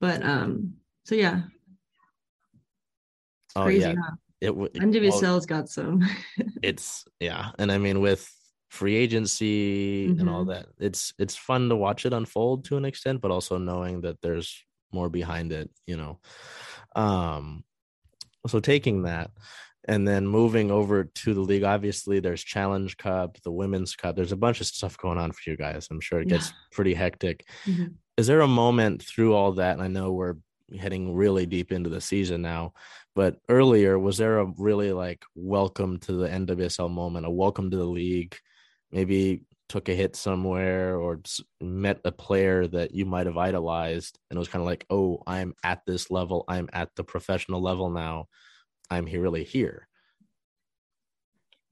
but 0.00 0.22
um, 0.22 0.74
so 1.04 1.16
yeah. 1.16 1.42
oh 3.56 3.64
crazy, 3.64 3.80
yeah. 3.80 3.94
Huh? 4.00 4.16
It, 4.40 4.50
it 4.50 4.74
NWSL's 4.74 5.22
well, 5.22 5.40
got 5.40 5.68
some. 5.68 6.06
it's 6.62 7.06
yeah, 7.18 7.50
and 7.58 7.72
I 7.72 7.78
mean 7.78 8.00
with 8.00 8.30
free 8.76 8.96
agency 8.96 10.08
mm-hmm. 10.08 10.20
and 10.20 10.28
all 10.28 10.42
mm-hmm. 10.42 10.50
that. 10.50 10.66
It's 10.78 11.12
it's 11.18 11.36
fun 11.36 11.68
to 11.68 11.76
watch 11.76 12.06
it 12.06 12.12
unfold 12.12 12.64
to 12.66 12.76
an 12.76 12.84
extent, 12.84 13.20
but 13.20 13.30
also 13.30 13.58
knowing 13.58 14.02
that 14.02 14.20
there's 14.22 14.64
more 14.92 15.08
behind 15.08 15.52
it, 15.52 15.70
you 15.86 15.96
know. 15.96 16.20
Um 16.94 17.64
so 18.46 18.60
taking 18.60 19.02
that 19.02 19.30
and 19.88 20.06
then 20.06 20.26
moving 20.26 20.70
over 20.70 21.04
to 21.04 21.34
the 21.34 21.40
league 21.40 21.64
obviously 21.64 22.20
there's 22.20 22.44
challenge 22.44 22.96
cup 22.96 23.36
the 23.42 23.50
women's 23.50 23.96
cup 23.96 24.14
there's 24.14 24.30
a 24.30 24.36
bunch 24.36 24.60
of 24.60 24.68
stuff 24.68 24.96
going 24.98 25.18
on 25.18 25.32
for 25.32 25.50
you 25.50 25.56
guys 25.56 25.88
i'm 25.90 26.00
sure 26.00 26.20
it 26.20 26.28
gets 26.28 26.50
yeah. 26.50 26.54
pretty 26.70 26.94
hectic 26.94 27.44
mm-hmm. 27.64 27.86
is 28.16 28.28
there 28.28 28.42
a 28.42 28.46
moment 28.46 29.02
through 29.02 29.34
all 29.34 29.50
that 29.50 29.72
and 29.72 29.82
i 29.82 29.88
know 29.88 30.12
we're 30.12 30.36
heading 30.78 31.14
really 31.14 31.46
deep 31.46 31.72
into 31.72 31.90
the 31.90 32.00
season 32.00 32.42
now. 32.42 32.72
But 33.14 33.36
earlier, 33.48 33.98
was 33.98 34.18
there 34.18 34.40
a 34.40 34.52
really 34.58 34.92
like 34.92 35.24
welcome 35.34 35.98
to 36.00 36.12
the 36.12 36.28
NWSL 36.28 36.90
moment, 36.90 37.26
a 37.26 37.30
welcome 37.30 37.70
to 37.70 37.76
the 37.76 37.84
league? 37.84 38.36
Maybe 38.92 39.42
took 39.68 39.88
a 39.88 39.94
hit 39.94 40.14
somewhere 40.14 40.96
or 40.96 41.20
met 41.60 42.00
a 42.04 42.12
player 42.12 42.66
that 42.68 42.94
you 42.94 43.04
might 43.04 43.26
have 43.26 43.36
idolized 43.36 44.18
and 44.30 44.36
it 44.36 44.38
was 44.38 44.48
kind 44.48 44.62
of 44.62 44.66
like, 44.66 44.86
oh, 44.90 45.22
I'm 45.26 45.54
at 45.64 45.82
this 45.86 46.10
level. 46.10 46.44
I'm 46.46 46.68
at 46.72 46.90
the 46.94 47.04
professional 47.04 47.60
level 47.60 47.90
now. 47.90 48.26
I'm 48.90 49.06
here, 49.06 49.20
really 49.20 49.44
here. 49.44 49.88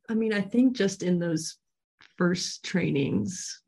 I 0.08 0.14
mean, 0.14 0.32
I 0.32 0.40
think 0.40 0.76
just 0.76 1.02
in 1.02 1.18
those 1.18 1.56
first 2.18 2.64
trainings 2.64 3.62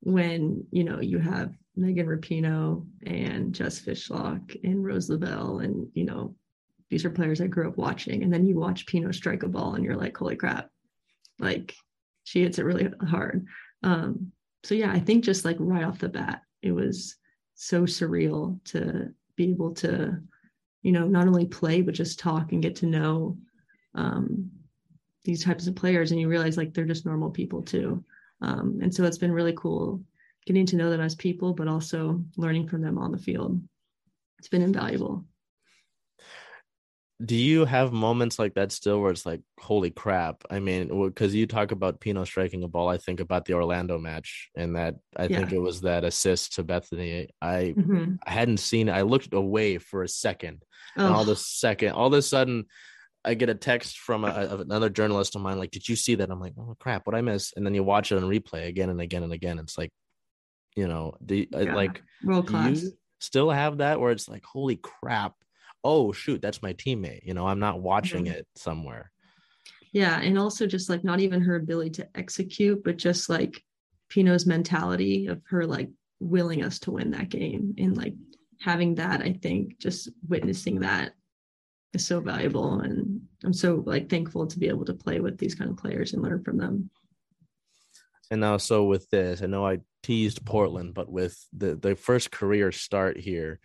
when, 0.00 0.64
you 0.70 0.84
know, 0.84 1.00
you 1.00 1.18
have 1.18 1.52
Megan 1.76 2.06
Rapinoe 2.06 2.86
and 3.06 3.52
Jess 3.52 3.80
Fishlock 3.80 4.56
and 4.62 4.84
Rose 4.84 5.10
Lavelle. 5.10 5.58
And, 5.58 5.88
you 5.94 6.04
know, 6.04 6.36
these 6.90 7.04
are 7.04 7.10
players 7.10 7.40
I 7.40 7.48
grew 7.48 7.68
up 7.68 7.76
watching. 7.76 8.22
And 8.22 8.32
then 8.32 8.46
you 8.46 8.56
watch 8.56 8.86
Pino 8.86 9.10
strike 9.10 9.42
a 9.42 9.48
ball 9.48 9.74
and 9.74 9.84
you're 9.84 9.96
like, 9.96 10.16
holy 10.16 10.36
crap, 10.36 10.68
like 11.38 11.74
she 12.24 12.42
hits 12.42 12.58
it 12.58 12.64
really 12.64 12.88
hard. 13.08 13.46
Um, 13.82 14.32
so 14.64 14.74
yeah, 14.74 14.90
I 14.90 14.98
think 14.98 15.24
just 15.24 15.44
like 15.44 15.56
right 15.60 15.84
off 15.84 15.98
the 15.98 16.08
bat, 16.08 16.42
it 16.62 16.72
was 16.72 17.16
so 17.54 17.82
surreal 17.82 18.62
to 18.64 19.12
be 19.36 19.50
able 19.50 19.74
to, 19.74 20.18
you 20.82 20.92
know, 20.92 21.06
not 21.06 21.28
only 21.28 21.46
play, 21.46 21.82
but 21.82 21.94
just 21.94 22.18
talk 22.18 22.52
and 22.52 22.62
get 22.62 22.76
to 22.76 22.86
know 22.86 23.36
um, 23.94 24.50
these 25.24 25.44
types 25.44 25.66
of 25.66 25.76
players. 25.76 26.10
And 26.10 26.20
you 26.20 26.28
realize 26.28 26.56
like 26.56 26.72
they're 26.74 26.84
just 26.84 27.06
normal 27.06 27.30
people 27.30 27.62
too. 27.62 28.02
Um, 28.40 28.78
and 28.82 28.92
so 28.92 29.04
it's 29.04 29.18
been 29.18 29.32
really 29.32 29.54
cool 29.56 30.02
getting 30.46 30.66
to 30.66 30.76
know 30.76 30.90
them 30.90 31.00
as 31.00 31.14
people, 31.14 31.54
but 31.54 31.68
also 31.68 32.22
learning 32.36 32.68
from 32.68 32.82
them 32.82 32.98
on 32.98 33.12
the 33.12 33.18
field. 33.18 33.60
It's 34.38 34.48
been 34.48 34.62
invaluable. 34.62 35.24
Do 37.24 37.36
you 37.36 37.64
have 37.64 37.92
moments 37.92 38.38
like 38.38 38.54
that 38.54 38.72
still 38.72 39.00
where 39.00 39.12
it's 39.12 39.24
like, 39.24 39.40
holy 39.60 39.90
crap? 39.90 40.42
I 40.50 40.58
mean, 40.58 40.88
because 40.88 41.34
you 41.34 41.46
talk 41.46 41.70
about 41.70 42.00
Pino 42.00 42.24
striking 42.24 42.64
a 42.64 42.68
ball, 42.68 42.88
I 42.88 42.98
think 42.98 43.20
about 43.20 43.44
the 43.44 43.54
Orlando 43.54 43.98
match 43.98 44.50
and 44.56 44.74
that 44.76 44.96
I 45.16 45.26
yeah. 45.26 45.38
think 45.38 45.52
it 45.52 45.60
was 45.60 45.82
that 45.82 46.04
assist 46.04 46.54
to 46.54 46.64
Bethany. 46.64 47.28
I 47.40 47.74
mm-hmm. 47.76 48.14
I 48.26 48.30
hadn't 48.30 48.58
seen 48.58 48.88
it. 48.88 48.92
I 48.92 49.02
looked 49.02 49.32
away 49.32 49.78
for 49.78 50.02
a 50.02 50.08
second, 50.08 50.64
oh. 50.98 51.06
and 51.06 51.14
all 51.14 51.22
of 51.22 51.28
a 51.28 51.36
second, 51.36 51.92
all 51.92 52.08
of 52.08 52.12
a 52.14 52.22
sudden, 52.22 52.66
I 53.24 53.34
get 53.34 53.48
a 53.48 53.54
text 53.54 53.98
from 53.98 54.24
a, 54.24 54.58
another 54.60 54.90
journalist 54.90 55.36
of 55.36 55.42
mine, 55.42 55.58
like, 55.58 55.70
"Did 55.70 55.88
you 55.88 55.94
see 55.94 56.16
that?" 56.16 56.30
I'm 56.30 56.40
like, 56.40 56.54
"Oh 56.58 56.76
crap, 56.80 57.06
what 57.06 57.14
I 57.14 57.20
miss?" 57.20 57.52
And 57.56 57.64
then 57.64 57.74
you 57.74 57.84
watch 57.84 58.10
it 58.10 58.16
on 58.16 58.28
replay 58.28 58.66
again 58.66 58.90
and 58.90 59.00
again 59.00 59.22
and 59.22 59.32
again. 59.32 59.60
It's 59.60 59.78
like, 59.78 59.92
you 60.76 60.88
know 60.88 61.14
do 61.24 61.46
uh, 61.54 61.60
yeah. 61.60 61.74
like 61.74 62.02
world 62.22 62.46
class 62.46 62.82
you 62.82 62.92
still 63.20 63.50
have 63.50 63.78
that 63.78 64.00
where 64.00 64.10
it's 64.10 64.28
like 64.28 64.44
holy 64.44 64.76
crap 64.76 65.34
oh 65.84 66.12
shoot 66.12 66.40
that's 66.40 66.62
my 66.62 66.72
teammate 66.74 67.24
you 67.24 67.34
know 67.34 67.46
i'm 67.46 67.60
not 67.60 67.80
watching 67.80 68.24
mm-hmm. 68.24 68.34
it 68.34 68.46
somewhere 68.56 69.10
yeah 69.92 70.20
and 70.20 70.38
also 70.38 70.66
just 70.66 70.88
like 70.88 71.04
not 71.04 71.20
even 71.20 71.40
her 71.40 71.56
ability 71.56 71.90
to 71.90 72.08
execute 72.14 72.82
but 72.84 72.96
just 72.96 73.28
like 73.28 73.62
pino's 74.08 74.46
mentality 74.46 75.26
of 75.26 75.40
her 75.48 75.66
like 75.66 75.90
willing 76.20 76.64
us 76.64 76.78
to 76.78 76.90
win 76.90 77.10
that 77.10 77.28
game 77.28 77.74
and 77.78 77.96
like 77.96 78.14
having 78.60 78.94
that 78.94 79.20
i 79.20 79.32
think 79.42 79.78
just 79.78 80.10
witnessing 80.28 80.80
that 80.80 81.12
is 81.92 82.06
so 82.06 82.20
valuable 82.20 82.80
and 82.80 83.20
i'm 83.44 83.52
so 83.52 83.82
like 83.86 84.08
thankful 84.08 84.46
to 84.46 84.58
be 84.58 84.68
able 84.68 84.84
to 84.84 84.94
play 84.94 85.20
with 85.20 85.38
these 85.38 85.54
kind 85.54 85.70
of 85.70 85.76
players 85.76 86.12
and 86.12 86.22
learn 86.22 86.42
from 86.42 86.56
them 86.56 86.90
and 88.30 88.40
now 88.40 88.56
so 88.56 88.84
with 88.84 89.08
this 89.10 89.42
i 89.42 89.46
know 89.46 89.66
i 89.66 89.78
teased 90.04 90.44
Portland, 90.44 90.94
but 90.94 91.10
with 91.10 91.36
the 91.52 91.74
the 91.74 91.96
first 91.96 92.30
career 92.30 92.70
start 92.70 93.16
here, 93.16 93.58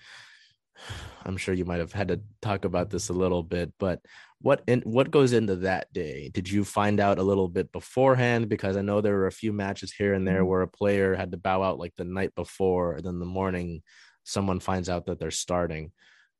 I'm 1.26 1.38
sure 1.38 1.54
you 1.54 1.66
might 1.66 1.80
have 1.80 1.94
had 1.94 2.10
to 2.10 2.22
talk 2.42 2.66
about 2.66 2.90
this 2.90 3.10
a 3.10 3.14
little 3.14 3.44
bit. 3.44 3.74
But 3.80 4.02
what 4.42 4.64
in, 4.68 4.82
what 4.82 5.12
goes 5.12 5.34
into 5.34 5.58
that 5.58 5.92
day? 5.94 6.30
Did 6.34 6.50
you 6.50 6.64
find 6.64 7.00
out 7.00 7.20
a 7.20 7.24
little 7.24 7.48
bit 7.48 7.72
beforehand? 7.72 8.50
Because 8.50 8.78
I 8.78 8.82
know 8.82 9.02
there 9.02 9.16
were 9.16 9.28
a 9.28 9.32
few 9.32 9.54
matches 9.54 9.92
here 9.92 10.14
and 10.14 10.28
there 10.28 10.40
mm-hmm. 10.40 10.50
where 10.50 10.62
a 10.62 10.68
player 10.68 11.16
had 11.16 11.32
to 11.32 11.38
bow 11.38 11.62
out 11.64 11.80
like 11.80 11.94
the 11.98 12.06
night 12.06 12.34
before, 12.36 12.94
and 12.94 13.06
then 13.06 13.20
the 13.20 13.26
morning 13.26 13.82
someone 14.24 14.60
finds 14.60 14.90
out 14.90 15.06
that 15.08 15.20
they're 15.20 15.32
starting. 15.32 15.92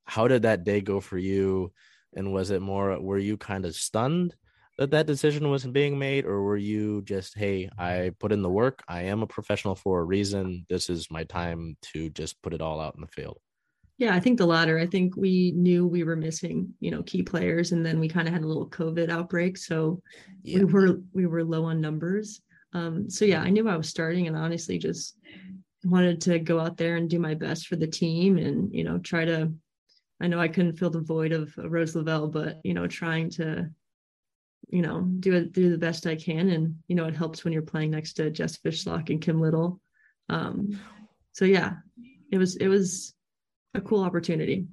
How 0.04 0.28
did 0.28 0.42
that 0.42 0.64
day 0.64 0.80
go 0.80 1.00
for 1.00 1.18
you? 1.18 1.72
And 2.16 2.32
was 2.32 2.50
it 2.50 2.62
more? 2.62 3.00
Were 3.00 3.18
you 3.18 3.36
kind 3.36 3.64
of 3.64 3.74
stunned? 3.74 4.34
that 4.80 4.92
that 4.92 5.06
decision 5.06 5.50
was 5.50 5.66
being 5.66 5.98
made 5.98 6.24
or 6.24 6.42
were 6.42 6.56
you 6.56 7.02
just 7.02 7.36
hey 7.36 7.68
i 7.76 8.10
put 8.18 8.32
in 8.32 8.40
the 8.40 8.48
work 8.48 8.82
i 8.88 9.02
am 9.02 9.22
a 9.22 9.26
professional 9.26 9.74
for 9.74 10.00
a 10.00 10.04
reason 10.04 10.64
this 10.70 10.88
is 10.88 11.10
my 11.10 11.22
time 11.24 11.76
to 11.82 12.08
just 12.08 12.40
put 12.40 12.54
it 12.54 12.62
all 12.62 12.80
out 12.80 12.94
in 12.94 13.02
the 13.02 13.06
field 13.06 13.38
yeah 14.00 14.14
i 14.14 14.18
think 14.18 14.36
the 14.36 14.46
latter 14.46 14.78
i 14.78 14.86
think 14.86 15.16
we 15.16 15.52
knew 15.52 15.86
we 15.86 16.02
were 16.02 16.16
missing 16.16 16.72
you 16.80 16.90
know 16.90 17.02
key 17.04 17.22
players 17.22 17.70
and 17.70 17.86
then 17.86 18.00
we 18.00 18.08
kind 18.08 18.26
of 18.26 18.34
had 18.34 18.42
a 18.42 18.46
little 18.46 18.68
covid 18.68 19.10
outbreak 19.10 19.56
so 19.56 20.02
yeah. 20.42 20.58
we 20.58 20.64
were 20.64 21.00
we 21.12 21.26
were 21.26 21.44
low 21.44 21.64
on 21.64 21.80
numbers 21.80 22.40
um, 22.72 23.08
so 23.08 23.24
yeah 23.24 23.42
i 23.42 23.50
knew 23.50 23.68
i 23.68 23.76
was 23.76 23.88
starting 23.88 24.26
and 24.26 24.36
honestly 24.36 24.78
just 24.78 25.16
wanted 25.84 26.20
to 26.20 26.38
go 26.38 26.58
out 26.58 26.76
there 26.76 26.96
and 26.96 27.08
do 27.08 27.18
my 27.18 27.34
best 27.34 27.68
for 27.68 27.76
the 27.76 27.86
team 27.86 28.36
and 28.38 28.74
you 28.74 28.82
know 28.82 28.98
try 28.98 29.24
to 29.24 29.52
i 30.20 30.26
know 30.26 30.40
i 30.40 30.48
couldn't 30.48 30.76
fill 30.76 30.90
the 30.90 31.00
void 31.00 31.32
of 31.32 31.52
rose 31.56 31.94
lavelle 31.94 32.28
but 32.28 32.60
you 32.64 32.74
know 32.74 32.86
trying 32.86 33.30
to 33.30 33.70
you 34.68 34.82
know, 34.82 35.00
do 35.00 35.34
it 35.34 35.52
do 35.52 35.70
the 35.70 35.78
best 35.78 36.06
I 36.06 36.14
can. 36.14 36.50
And, 36.50 36.76
you 36.86 36.94
know, 36.94 37.06
it 37.06 37.16
helps 37.16 37.42
when 37.42 37.52
you're 37.52 37.62
playing 37.62 37.90
next 37.90 38.14
to 38.14 38.30
Jess 38.30 38.58
Fishlock 38.58 39.10
and 39.10 39.20
Kim 39.20 39.40
Little. 39.40 39.80
Um, 40.28 40.78
so 41.32 41.44
yeah, 41.44 41.74
it 42.30 42.38
was 42.38 42.56
it 42.56 42.68
was 42.68 43.14
a 43.74 43.80
cool 43.80 44.02
opportunity. 44.02 44.66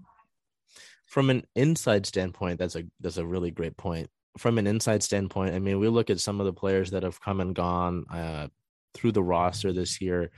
From 1.06 1.30
an 1.30 1.46
inside 1.56 2.06
standpoint, 2.06 2.60
that's 2.60 2.76
a 2.76 2.84
that's 3.00 3.18
a 3.18 3.26
really 3.26 3.52
great 3.52 3.78
point. 3.78 4.10
From 4.38 4.58
an 4.58 4.68
inside 4.68 5.04
standpoint, 5.04 5.56
I 5.56 5.60
mean, 5.60 5.80
we 5.80 5.88
look 5.88 6.10
at 6.10 6.20
some 6.20 6.40
of 6.40 6.46
the 6.46 6.54
players 6.54 6.92
that 6.92 7.04
have 7.04 7.20
come 7.22 7.40
and 7.40 7.56
gone 7.56 8.06
uh, 8.12 8.48
through 8.94 9.14
the 9.14 9.24
roster 9.24 9.74
this 9.74 10.02
year. 10.02 10.32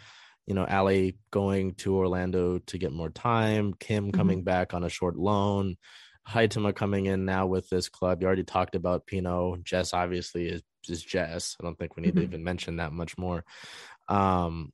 You 0.46 0.56
know, 0.56 0.66
Ali 0.66 1.18
going 1.32 1.76
to 1.76 1.96
Orlando 1.96 2.60
to 2.60 2.78
get 2.78 2.92
more 2.92 3.10
time, 3.10 3.74
Kim 3.80 4.06
mm-hmm. 4.06 4.18
coming 4.18 4.40
mm-hmm. 4.40 4.46
back 4.46 4.74
on 4.74 4.84
a 4.84 4.90
short 4.90 5.16
loan, 5.16 5.78
Huitema 6.28 6.76
coming 6.76 7.08
in 7.08 7.26
now 7.26 7.48
with 7.48 7.70
this 7.70 7.90
club. 7.90 8.22
You 8.22 8.28
already 8.28 8.44
talked 8.44 8.76
about 8.76 9.06
Pino. 9.06 9.58
Jess 9.64 9.94
obviously 9.94 10.48
is 10.48 10.62
is 10.88 11.04
Jess. 11.04 11.56
I 11.60 11.64
don't 11.64 11.78
think 11.78 11.96
we 11.96 12.02
need 12.02 12.10
mm-hmm. 12.10 12.20
to 12.20 12.26
even 12.26 12.44
mention 12.44 12.78
that 12.78 12.94
much 12.94 13.18
more. 13.18 13.44
Um, 14.08 14.72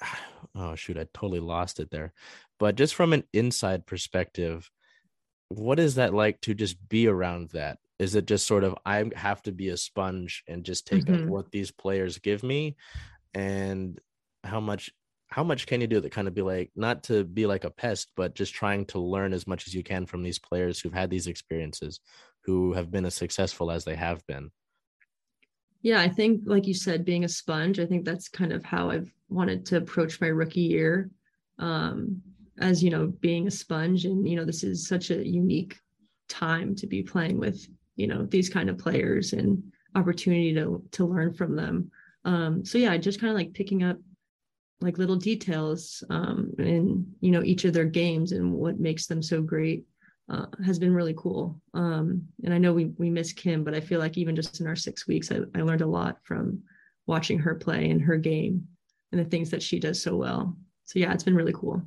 oh 0.54 0.74
shoot, 0.74 0.98
I 0.98 1.06
totally 1.14 1.40
lost 1.40 1.80
it 1.80 1.90
there. 1.90 2.12
But 2.58 2.74
just 2.76 2.94
from 2.94 3.12
an 3.12 3.24
inside 3.32 3.86
perspective, 3.86 4.70
what 5.48 5.78
is 5.78 5.94
that 5.96 6.14
like 6.14 6.40
to 6.42 6.54
just 6.54 6.76
be 6.88 7.06
around 7.06 7.50
that? 7.50 7.78
Is 7.98 8.14
it 8.14 8.26
just 8.26 8.46
sort 8.46 8.64
of 8.64 8.76
I 8.84 9.10
have 9.16 9.42
to 9.42 9.52
be 9.52 9.68
a 9.68 9.76
sponge 9.76 10.44
and 10.46 10.64
just 10.64 10.86
take 10.86 11.04
mm-hmm. 11.04 11.24
up 11.24 11.28
what 11.28 11.50
these 11.50 11.70
players 11.70 12.18
give 12.18 12.42
me? 12.42 12.76
And 13.34 13.98
how 14.44 14.60
much 14.60 14.90
how 15.28 15.44
much 15.44 15.66
can 15.66 15.80
you 15.80 15.86
do 15.86 16.00
that 16.00 16.12
kind 16.12 16.26
of 16.26 16.34
be 16.34 16.42
like 16.42 16.70
not 16.74 17.02
to 17.04 17.22
be 17.24 17.46
like 17.46 17.64
a 17.64 17.70
pest 17.70 18.10
but 18.16 18.34
just 18.34 18.54
trying 18.54 18.84
to 18.86 18.98
learn 18.98 19.32
as 19.32 19.46
much 19.46 19.66
as 19.66 19.74
you 19.74 19.82
can 19.82 20.06
from 20.06 20.22
these 20.22 20.38
players 20.38 20.80
who've 20.80 20.92
had 20.92 21.10
these 21.10 21.26
experiences 21.26 22.00
who 22.44 22.72
have 22.72 22.90
been 22.90 23.04
as 23.04 23.14
successful 23.14 23.70
as 23.70 23.84
they 23.84 23.94
have 23.94 24.26
been 24.26 24.50
yeah 25.82 26.00
i 26.00 26.08
think 26.08 26.42
like 26.44 26.66
you 26.66 26.74
said 26.74 27.04
being 27.04 27.24
a 27.24 27.28
sponge 27.28 27.78
i 27.78 27.86
think 27.86 28.04
that's 28.04 28.28
kind 28.28 28.52
of 28.52 28.64
how 28.64 28.90
i've 28.90 29.12
wanted 29.28 29.64
to 29.66 29.76
approach 29.76 30.20
my 30.20 30.26
rookie 30.26 30.60
year 30.60 31.10
um, 31.58 32.22
as 32.60 32.82
you 32.82 32.90
know 32.90 33.06
being 33.20 33.46
a 33.46 33.50
sponge. 33.50 34.04
And 34.04 34.28
you 34.28 34.36
know 34.36 34.44
this 34.44 34.64
is 34.64 34.86
such 34.86 35.10
a 35.10 35.26
unique 35.26 35.78
time 36.28 36.74
to 36.76 36.86
be 36.86 37.02
playing 37.02 37.38
with 37.38 37.66
you 37.96 38.06
know 38.06 38.24
these 38.26 38.48
kind 38.48 38.68
of 38.68 38.78
players 38.78 39.32
and 39.32 39.62
opportunity 39.94 40.54
to 40.54 40.82
to 40.92 41.06
learn 41.06 41.34
from 41.34 41.56
them. 41.56 41.90
Um, 42.24 42.64
so 42.64 42.78
yeah 42.78 42.96
just 42.96 43.20
kind 43.20 43.30
of 43.30 43.36
like 43.36 43.54
picking 43.54 43.82
up 43.82 43.98
like 44.80 44.98
little 44.98 45.16
details 45.16 46.04
um, 46.10 46.52
in 46.58 47.06
you 47.20 47.30
know 47.30 47.42
each 47.42 47.64
of 47.64 47.72
their 47.72 47.84
games 47.84 48.32
and 48.32 48.52
what 48.52 48.80
makes 48.80 49.06
them 49.06 49.22
so 49.22 49.42
great 49.42 49.84
uh, 50.28 50.46
has 50.64 50.78
been 50.78 50.94
really 50.94 51.14
cool. 51.16 51.60
Um, 51.74 52.28
and 52.44 52.52
I 52.52 52.58
know 52.58 52.72
we 52.72 52.86
we 52.98 53.10
miss 53.10 53.32
Kim, 53.32 53.64
but 53.64 53.74
I 53.74 53.80
feel 53.80 53.98
like 53.98 54.18
even 54.18 54.36
just 54.36 54.60
in 54.60 54.66
our 54.66 54.76
six 54.76 55.06
weeks, 55.06 55.32
I, 55.32 55.40
I 55.54 55.62
learned 55.62 55.80
a 55.80 55.86
lot 55.86 56.18
from 56.24 56.62
watching 57.06 57.38
her 57.38 57.54
play 57.54 57.90
and 57.90 58.02
her 58.02 58.16
game 58.16 58.68
and 59.12 59.20
the 59.20 59.24
things 59.24 59.50
that 59.50 59.62
she 59.62 59.78
does 59.78 60.02
so 60.02 60.16
well. 60.16 60.56
So 60.84 60.98
yeah, 60.98 61.12
it's 61.12 61.24
been 61.24 61.34
really 61.34 61.54
cool. 61.54 61.82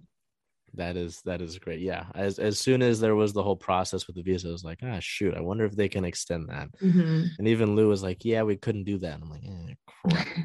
That 0.74 0.96
is 0.96 1.22
that 1.26 1.42
is 1.42 1.60
great. 1.60 1.82
Yeah, 1.82 2.06
as 2.16 2.40
as 2.40 2.58
soon 2.58 2.82
as 2.82 3.00
there 3.00 3.16
was 3.16 3.34
the 3.34 3.44
whole 3.44 3.58
process 3.58 4.08
with 4.08 4.16
the 4.16 4.24
visa, 4.24 4.48
I 4.48 4.52
was 4.52 4.64
like, 4.64 4.80
ah, 4.84 4.98
shoot, 5.00 5.36
I 5.36 5.42
wonder 5.42 5.66
if 5.66 5.76
they 5.76 5.90
can 5.90 6.06
extend 6.06 6.50
that. 6.50 6.70
Mm-hmm. 6.82 7.24
And 7.38 7.48
even 7.48 7.76
Lou 7.76 7.90
was 7.90 8.02
like, 8.02 8.24
yeah, 8.24 8.44
we 8.44 8.56
couldn't 8.56 8.86
do 8.86 8.98
that. 9.00 9.20
I'm 9.22 9.30
like, 9.30 9.44
eh, 9.44 9.74
crap. 9.86 10.28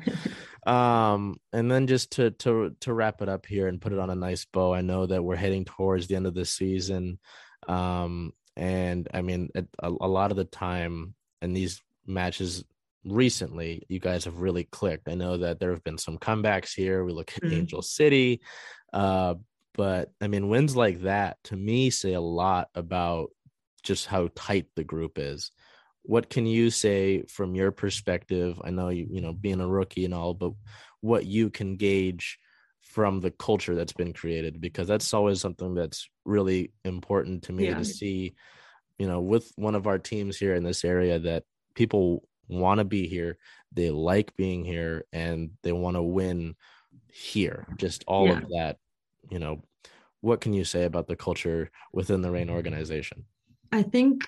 um 0.66 1.36
and 1.52 1.70
then 1.70 1.86
just 1.86 2.10
to 2.10 2.32
to 2.32 2.74
to 2.80 2.92
wrap 2.92 3.22
it 3.22 3.28
up 3.28 3.46
here 3.46 3.68
and 3.68 3.80
put 3.80 3.92
it 3.92 4.00
on 4.00 4.10
a 4.10 4.16
nice 4.16 4.44
bow 4.46 4.74
i 4.74 4.80
know 4.80 5.06
that 5.06 5.22
we're 5.22 5.36
heading 5.36 5.64
towards 5.64 6.08
the 6.08 6.16
end 6.16 6.26
of 6.26 6.34
the 6.34 6.44
season 6.44 7.20
um 7.68 8.32
and 8.56 9.08
i 9.12 9.22
mean 9.22 9.50
a, 9.54 9.64
a 9.82 10.08
lot 10.08 10.30
of 10.30 10.36
the 10.36 10.44
time 10.44 11.14
in 11.42 11.52
these 11.52 11.82
matches 12.06 12.64
recently 13.04 13.82
you 13.88 14.00
guys 14.00 14.24
have 14.24 14.40
really 14.40 14.64
clicked. 14.64 15.08
I 15.08 15.14
know 15.14 15.36
that 15.36 15.60
there 15.60 15.70
have 15.70 15.84
been 15.84 15.98
some 15.98 16.18
comebacks 16.18 16.74
here. 16.74 17.04
We 17.04 17.12
look 17.12 17.32
at 17.36 17.42
mm-hmm. 17.42 17.54
angel 17.54 17.82
city 17.82 18.40
uh 18.92 19.34
but 19.74 20.10
i 20.20 20.28
mean 20.28 20.48
wins 20.48 20.76
like 20.76 21.02
that 21.02 21.36
to 21.42 21.56
me 21.56 21.90
say 21.90 22.14
a 22.14 22.20
lot 22.20 22.68
about 22.74 23.30
just 23.82 24.06
how 24.06 24.28
tight 24.34 24.66
the 24.74 24.84
group 24.84 25.18
is. 25.18 25.50
What 26.02 26.28
can 26.28 26.46
you 26.46 26.70
say 26.70 27.22
from 27.22 27.54
your 27.54 27.70
perspective? 27.70 28.60
I 28.64 28.70
know 28.70 28.88
you 28.88 29.06
you 29.10 29.20
know 29.20 29.32
being 29.32 29.60
a 29.60 29.68
rookie 29.68 30.04
and 30.04 30.14
all 30.14 30.34
but 30.34 30.52
what 31.00 31.24
you 31.24 31.50
can 31.50 31.76
gauge 31.76 32.38
from 32.96 33.20
the 33.20 33.30
culture 33.30 33.74
that's 33.74 33.92
been 33.92 34.14
created 34.14 34.58
because 34.58 34.88
that's 34.88 35.12
always 35.12 35.38
something 35.38 35.74
that's 35.74 36.08
really 36.24 36.72
important 36.86 37.42
to 37.42 37.52
me 37.52 37.66
yeah. 37.66 37.76
to 37.76 37.84
see 37.84 38.34
you 38.98 39.06
know 39.06 39.20
with 39.20 39.52
one 39.56 39.74
of 39.74 39.86
our 39.86 39.98
teams 39.98 40.38
here 40.38 40.54
in 40.54 40.64
this 40.64 40.82
area 40.82 41.18
that 41.18 41.42
people 41.74 42.26
want 42.48 42.78
to 42.78 42.84
be 42.84 43.06
here 43.06 43.36
they 43.70 43.90
like 43.90 44.34
being 44.36 44.64
here 44.64 45.04
and 45.12 45.50
they 45.62 45.72
want 45.72 45.94
to 45.94 46.02
win 46.02 46.56
here 47.12 47.66
just 47.76 48.02
all 48.06 48.28
yeah. 48.28 48.38
of 48.38 48.48
that 48.48 48.78
you 49.30 49.38
know 49.38 49.62
what 50.22 50.40
can 50.40 50.54
you 50.54 50.64
say 50.64 50.84
about 50.84 51.06
the 51.06 51.16
culture 51.16 51.70
within 51.92 52.22
the 52.22 52.30
Reign 52.30 52.48
organization 52.48 53.26
i 53.72 53.82
think 53.82 54.26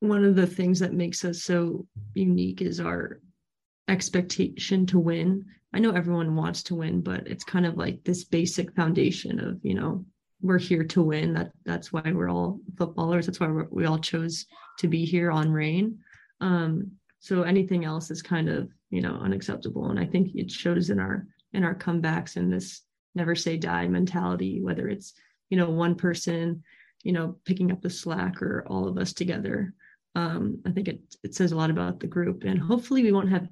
one 0.00 0.24
of 0.24 0.34
the 0.34 0.48
things 0.48 0.80
that 0.80 0.92
makes 0.92 1.24
us 1.24 1.44
so 1.44 1.86
unique 2.14 2.60
is 2.60 2.80
our 2.80 3.20
expectation 3.88 4.86
to 4.86 4.98
win. 4.98 5.44
I 5.74 5.78
know 5.78 5.92
everyone 5.92 6.36
wants 6.36 6.62
to 6.64 6.74
win, 6.74 7.00
but 7.00 7.26
it's 7.26 7.44
kind 7.44 7.66
of 7.66 7.76
like 7.76 8.02
this 8.04 8.24
basic 8.24 8.74
foundation 8.74 9.38
of, 9.40 9.58
you 9.62 9.74
know, 9.74 10.04
we're 10.40 10.58
here 10.58 10.84
to 10.84 11.02
win. 11.02 11.34
That 11.34 11.50
that's 11.64 11.92
why 11.92 12.12
we're 12.12 12.30
all 12.30 12.60
footballers. 12.76 13.26
That's 13.26 13.40
why 13.40 13.48
we 13.70 13.86
all 13.86 13.98
chose 13.98 14.46
to 14.78 14.88
be 14.88 15.04
here 15.04 15.30
on 15.30 15.50
Reign. 15.50 15.98
Um, 16.40 16.92
so 17.20 17.42
anything 17.42 17.84
else 17.84 18.10
is 18.10 18.22
kind 18.22 18.48
of, 18.48 18.70
you 18.90 19.00
know, 19.00 19.14
unacceptable. 19.14 19.90
And 19.90 19.98
I 19.98 20.06
think 20.06 20.34
it 20.34 20.50
shows 20.50 20.90
in 20.90 21.00
our 21.00 21.26
in 21.52 21.64
our 21.64 21.74
comebacks 21.74 22.36
and 22.36 22.52
this 22.52 22.82
never 23.14 23.34
say 23.34 23.56
die 23.56 23.88
mentality, 23.88 24.60
whether 24.62 24.88
it's, 24.88 25.14
you 25.50 25.56
know, 25.56 25.70
one 25.70 25.96
person, 25.96 26.62
you 27.02 27.12
know, 27.12 27.36
picking 27.44 27.72
up 27.72 27.82
the 27.82 27.90
slack 27.90 28.40
or 28.40 28.64
all 28.68 28.86
of 28.86 28.96
us 28.96 29.12
together 29.12 29.74
um, 30.14 30.60
I 30.66 30.70
think 30.70 30.88
it 30.88 31.00
it 31.22 31.34
says 31.34 31.52
a 31.52 31.56
lot 31.56 31.70
about 31.70 32.00
the 32.00 32.06
group, 32.06 32.44
and 32.44 32.58
hopefully 32.58 33.02
we 33.02 33.12
won't 33.12 33.30
have 33.30 33.48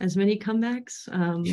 as 0.00 0.16
many 0.16 0.38
comebacks 0.38 1.08
um, 1.12 1.44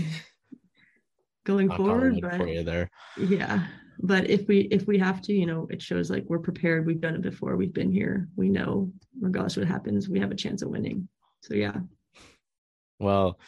going 1.45 1.69
forward. 1.69 2.19
But 2.21 2.37
for 2.37 2.47
you 2.47 2.63
there, 2.63 2.89
yeah. 3.17 3.67
But 3.99 4.29
if 4.29 4.47
we 4.47 4.61
if 4.71 4.85
we 4.87 4.97
have 4.99 5.21
to, 5.23 5.33
you 5.33 5.45
know, 5.45 5.67
it 5.69 5.81
shows 5.81 6.09
like 6.09 6.25
we're 6.27 6.39
prepared. 6.39 6.85
We've 6.85 7.01
done 7.01 7.15
it 7.15 7.21
before. 7.21 7.55
We've 7.55 7.73
been 7.73 7.91
here. 7.91 8.27
We 8.35 8.49
know, 8.49 8.91
regardless 9.19 9.57
what 9.57 9.67
happens, 9.67 10.07
we 10.07 10.19
have 10.19 10.31
a 10.31 10.35
chance 10.35 10.61
of 10.61 10.69
winning. 10.69 11.07
So 11.41 11.55
yeah. 11.55 11.77
Well, 12.99 13.39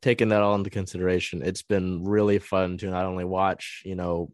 taking 0.00 0.28
that 0.28 0.42
all 0.42 0.54
into 0.54 0.70
consideration, 0.70 1.42
it's 1.42 1.62
been 1.62 2.04
really 2.04 2.38
fun 2.38 2.78
to 2.78 2.90
not 2.90 3.04
only 3.04 3.24
watch, 3.24 3.82
you 3.84 3.94
know, 3.94 4.30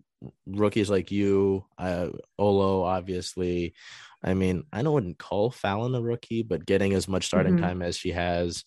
rookies 0.47 0.91
like 0.91 1.11
you, 1.11 1.65
uh, 1.79 2.09
Olo, 2.39 2.83
obviously, 2.83 3.75
I 4.23 4.35
mean, 4.35 4.65
I 4.73 4.83
don't 4.83 4.93
wouldn't 4.93 5.19
call 5.19 5.51
Phallon 5.51 5.95
a 5.95 6.03
rookie, 6.03 6.43
but 6.43 6.67
getting 6.67 6.93
as 6.93 7.07
much 7.07 7.27
starting 7.27 7.55
mm-hmm. 7.55 7.65
time 7.65 7.83
as 7.83 7.97
she 7.97 8.11
has, 8.11 8.65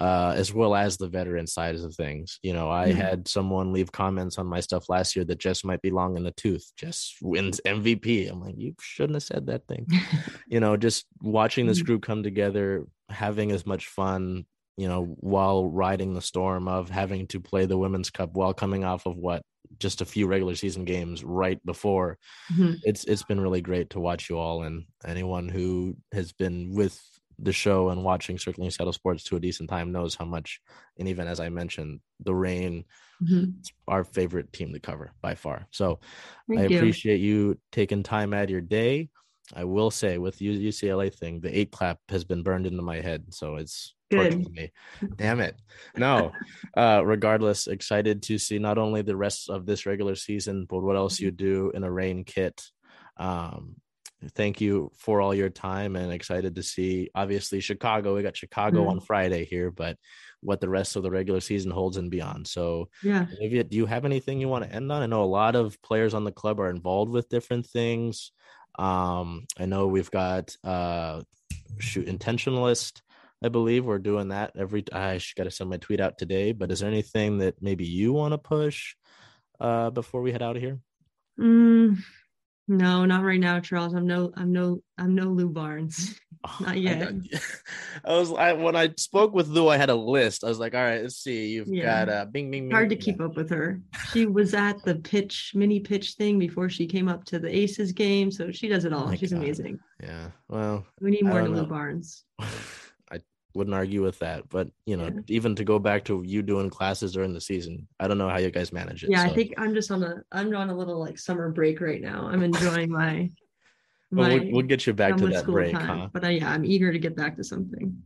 uh, 0.00 0.34
as 0.36 0.52
well 0.52 0.74
as 0.74 0.96
the 0.96 1.08
veteran 1.08 1.46
side 1.46 1.76
of 1.76 1.94
things. 1.94 2.38
You 2.42 2.52
know, 2.52 2.70
I 2.70 2.88
mm-hmm. 2.88 3.00
had 3.00 3.28
someone 3.28 3.72
leave 3.72 3.92
comments 3.92 4.38
on 4.38 4.46
my 4.46 4.60
stuff 4.60 4.88
last 4.88 5.14
year 5.14 5.24
that 5.26 5.38
Jess 5.38 5.64
might 5.64 5.82
be 5.82 5.90
long 5.90 6.16
in 6.16 6.24
the 6.24 6.32
tooth. 6.32 6.72
Jess 6.76 7.14
wins 7.22 7.60
MVP. 7.64 8.30
I'm 8.30 8.40
like, 8.40 8.56
you 8.56 8.74
shouldn't 8.80 9.16
have 9.16 9.22
said 9.22 9.46
that 9.46 9.66
thing. 9.66 9.86
you 10.48 10.60
know, 10.60 10.76
just 10.76 11.06
watching 11.20 11.66
this 11.66 11.78
mm-hmm. 11.78 11.86
group 11.86 12.02
come 12.02 12.22
together, 12.22 12.86
having 13.08 13.52
as 13.52 13.64
much 13.66 13.86
fun, 13.86 14.46
you 14.76 14.88
know, 14.88 15.16
while 15.20 15.68
riding 15.68 16.14
the 16.14 16.22
storm 16.22 16.66
of 16.66 16.90
having 16.90 17.28
to 17.28 17.40
play 17.40 17.66
the 17.66 17.78
Women's 17.78 18.10
Cup 18.10 18.30
while 18.32 18.54
coming 18.54 18.84
off 18.84 19.06
of 19.06 19.16
what 19.16 19.42
just 19.78 20.00
a 20.00 20.04
few 20.04 20.26
regular 20.26 20.54
season 20.54 20.84
games 20.84 21.22
right 21.24 21.64
before. 21.64 22.18
Mm-hmm. 22.52 22.74
It's 22.82 23.04
it's 23.04 23.22
been 23.22 23.40
really 23.40 23.60
great 23.60 23.90
to 23.90 24.00
watch 24.00 24.28
you 24.28 24.38
all 24.38 24.62
and 24.62 24.84
anyone 25.06 25.48
who 25.48 25.96
has 26.12 26.32
been 26.32 26.74
with 26.74 27.00
the 27.38 27.52
show 27.52 27.90
and 27.90 28.04
watching 28.04 28.38
Circling 28.38 28.70
Seattle 28.70 28.92
Sports 28.92 29.24
to 29.24 29.36
a 29.36 29.40
decent 29.40 29.70
time 29.70 29.92
knows 29.92 30.14
how 30.14 30.24
much 30.24 30.60
and 30.98 31.08
even 31.08 31.26
as 31.26 31.40
I 31.40 31.48
mentioned, 31.48 32.00
the 32.20 32.34
Reign, 32.34 32.84
mm-hmm. 33.22 33.50
our 33.88 34.04
favorite 34.04 34.52
team 34.52 34.72
to 34.72 34.80
cover 34.80 35.12
by 35.20 35.34
far. 35.34 35.66
So 35.70 36.00
Thank 36.48 36.60
I 36.60 36.64
you. 36.66 36.76
appreciate 36.76 37.20
you 37.20 37.58
taking 37.72 38.02
time 38.02 38.32
out 38.32 38.44
of 38.44 38.50
your 38.50 38.60
day. 38.60 39.10
I 39.54 39.64
will 39.64 39.90
say 39.90 40.16
with 40.18 40.38
the 40.38 40.68
UCLA 40.68 41.12
thing, 41.12 41.40
the 41.40 41.56
eight 41.56 41.70
clap 41.70 41.98
has 42.08 42.24
been 42.24 42.42
burned 42.42 42.66
into 42.66 42.82
my 42.82 43.00
head. 43.00 43.34
So 43.34 43.56
it's 43.56 43.94
Good. 44.10 44.50
me. 44.50 44.72
Damn 45.16 45.40
it. 45.40 45.56
No. 45.96 46.32
Uh, 46.76 47.00
regardless, 47.04 47.68
excited 47.68 48.20
to 48.20 48.36
see 48.36 48.58
not 48.58 48.78
only 48.78 49.00
the 49.00 49.16
rest 49.16 49.48
of 49.48 49.64
this 49.64 49.86
regular 49.86 50.16
season, 50.16 50.66
but 50.68 50.80
what 50.80 50.96
else 50.96 51.20
you 51.20 51.30
do 51.30 51.70
in 51.72 51.84
a 51.84 51.90
Reign 51.90 52.24
kit. 52.24 52.64
Um, 53.16 53.76
thank 54.32 54.60
you 54.60 54.90
for 54.96 55.20
all 55.20 55.34
your 55.34 55.50
time 55.50 55.96
and 55.96 56.12
excited 56.12 56.54
to 56.54 56.62
see 56.62 57.10
obviously 57.14 57.60
Chicago. 57.60 58.14
We 58.14 58.22
got 58.22 58.36
Chicago 58.36 58.80
mm-hmm. 58.80 58.90
on 58.90 59.00
Friday 59.00 59.44
here, 59.44 59.70
but 59.70 59.96
what 60.40 60.60
the 60.60 60.68
rest 60.68 60.96
of 60.96 61.02
the 61.02 61.10
regular 61.10 61.40
season 61.40 61.70
holds 61.70 61.96
and 61.96 62.10
beyond. 62.10 62.46
So, 62.46 62.88
yeah, 63.02 63.26
Olivia, 63.38 63.64
do 63.64 63.76
you 63.76 63.86
have 63.86 64.04
anything 64.04 64.40
you 64.40 64.48
want 64.48 64.64
to 64.64 64.72
end 64.74 64.90
on? 64.92 65.02
I 65.02 65.06
know 65.06 65.22
a 65.22 65.26
lot 65.26 65.56
of 65.56 65.80
players 65.82 66.14
on 66.14 66.24
the 66.24 66.32
club 66.32 66.60
are 66.60 66.70
involved 66.70 67.10
with 67.10 67.28
different 67.28 67.66
things. 67.66 68.32
Um, 68.78 69.46
I 69.58 69.66
know 69.66 69.86
we've 69.86 70.10
got 70.10 70.56
uh, 70.64 71.22
shoot 71.78 72.06
intentionalist 72.06 73.00
I 73.42 73.48
believe 73.50 73.84
we're 73.84 73.98
doing 73.98 74.28
that 74.28 74.52
every. 74.56 74.84
I 74.90 75.20
got 75.36 75.44
to 75.44 75.50
send 75.50 75.68
my 75.68 75.76
tweet 75.76 76.00
out 76.00 76.16
today. 76.16 76.52
But 76.52 76.70
is 76.70 76.80
there 76.80 76.88
anything 76.88 77.38
that 77.38 77.60
maybe 77.60 77.84
you 77.84 78.14
want 78.14 78.32
to 78.32 78.38
push? 78.38 78.94
uh, 79.60 79.90
before 79.90 80.22
we 80.22 80.32
head 80.32 80.42
out 80.42 80.56
of 80.56 80.62
here? 80.62 80.78
Mm, 81.38 81.98
no, 82.66 83.04
not 83.04 83.24
right 83.24 83.40
now, 83.40 83.60
Charles. 83.60 83.94
I'm 83.94 84.06
no, 84.06 84.32
I'm 84.36 84.52
no, 84.52 84.80
I'm 84.98 85.14
no 85.14 85.24
Lou 85.24 85.48
Barnes. 85.48 86.18
not 86.60 86.78
yet. 86.78 87.02
I, 87.02 87.40
I 88.04 88.18
was 88.18 88.32
I 88.32 88.52
when 88.52 88.76
I 88.76 88.90
spoke 88.96 89.34
with 89.34 89.48
Lou, 89.48 89.68
I 89.68 89.76
had 89.76 89.90
a 89.90 89.94
list. 89.94 90.44
I 90.44 90.48
was 90.48 90.58
like, 90.58 90.74
all 90.74 90.82
right, 90.82 91.02
let's 91.02 91.16
see. 91.16 91.48
You've 91.48 91.68
yeah. 91.68 92.04
got 92.04 92.08
uh 92.08 92.24
bing 92.26 92.50
bing 92.50 92.64
bing. 92.64 92.70
Hard 92.70 92.90
to 92.90 92.96
keep 92.96 93.20
up 93.20 93.36
with 93.36 93.50
her. 93.50 93.80
She 94.12 94.26
was 94.26 94.54
at 94.54 94.82
the 94.84 94.96
pitch 94.96 95.52
mini 95.54 95.80
pitch 95.80 96.12
thing 96.12 96.38
before 96.38 96.68
she 96.68 96.86
came 96.86 97.08
up 97.08 97.24
to 97.26 97.38
the 97.38 97.54
Aces 97.54 97.92
game. 97.92 98.30
So 98.30 98.50
she 98.50 98.68
does 98.68 98.84
it 98.84 98.92
all. 98.92 99.10
Oh 99.10 99.14
She's 99.14 99.32
God. 99.32 99.42
amazing. 99.42 99.78
Yeah. 100.02 100.28
Well 100.48 100.86
we 101.00 101.10
need 101.10 101.24
more 101.24 101.48
Lou 101.48 101.66
Barnes. 101.66 102.24
wouldn't 103.54 103.74
argue 103.74 104.02
with 104.02 104.18
that. 104.18 104.48
But 104.48 104.68
you 104.86 104.96
know, 104.96 105.04
yeah. 105.04 105.20
even 105.28 105.54
to 105.56 105.64
go 105.64 105.78
back 105.78 106.04
to 106.06 106.22
you 106.24 106.42
doing 106.42 106.70
classes 106.70 107.12
during 107.12 107.32
the 107.32 107.40
season, 107.40 107.86
I 108.00 108.08
don't 108.08 108.18
know 108.18 108.28
how 108.28 108.38
you 108.38 108.50
guys 108.50 108.72
manage 108.72 109.04
it. 109.04 109.10
Yeah, 109.10 109.24
so. 109.24 109.30
I 109.30 109.34
think 109.34 109.54
I'm 109.56 109.74
just 109.74 109.90
on 109.90 110.02
a 110.02 110.22
I'm 110.32 110.54
on 110.54 110.70
a 110.70 110.76
little 110.76 110.98
like 110.98 111.18
summer 111.18 111.50
break 111.50 111.80
right 111.80 112.00
now. 112.00 112.26
I'm 112.26 112.42
enjoying 112.42 112.90
my. 112.90 113.30
well, 114.10 114.28
my 114.28 114.34
we'll, 114.36 114.52
we'll, 114.52 114.66
get 114.66 114.86
you 114.86 114.92
back 114.92 115.16
to 115.16 115.26
that 115.28 115.46
break, 115.46 115.72
time. 115.72 115.86
huh? 115.86 116.08
But 116.12 116.24
uh, 116.24 116.28
yeah, 116.28 116.50
I'm 116.50 116.64
eager 116.64 116.92
to 116.92 116.98
get 116.98 117.16
back 117.16 117.36
to 117.36 117.44
something. 117.44 118.02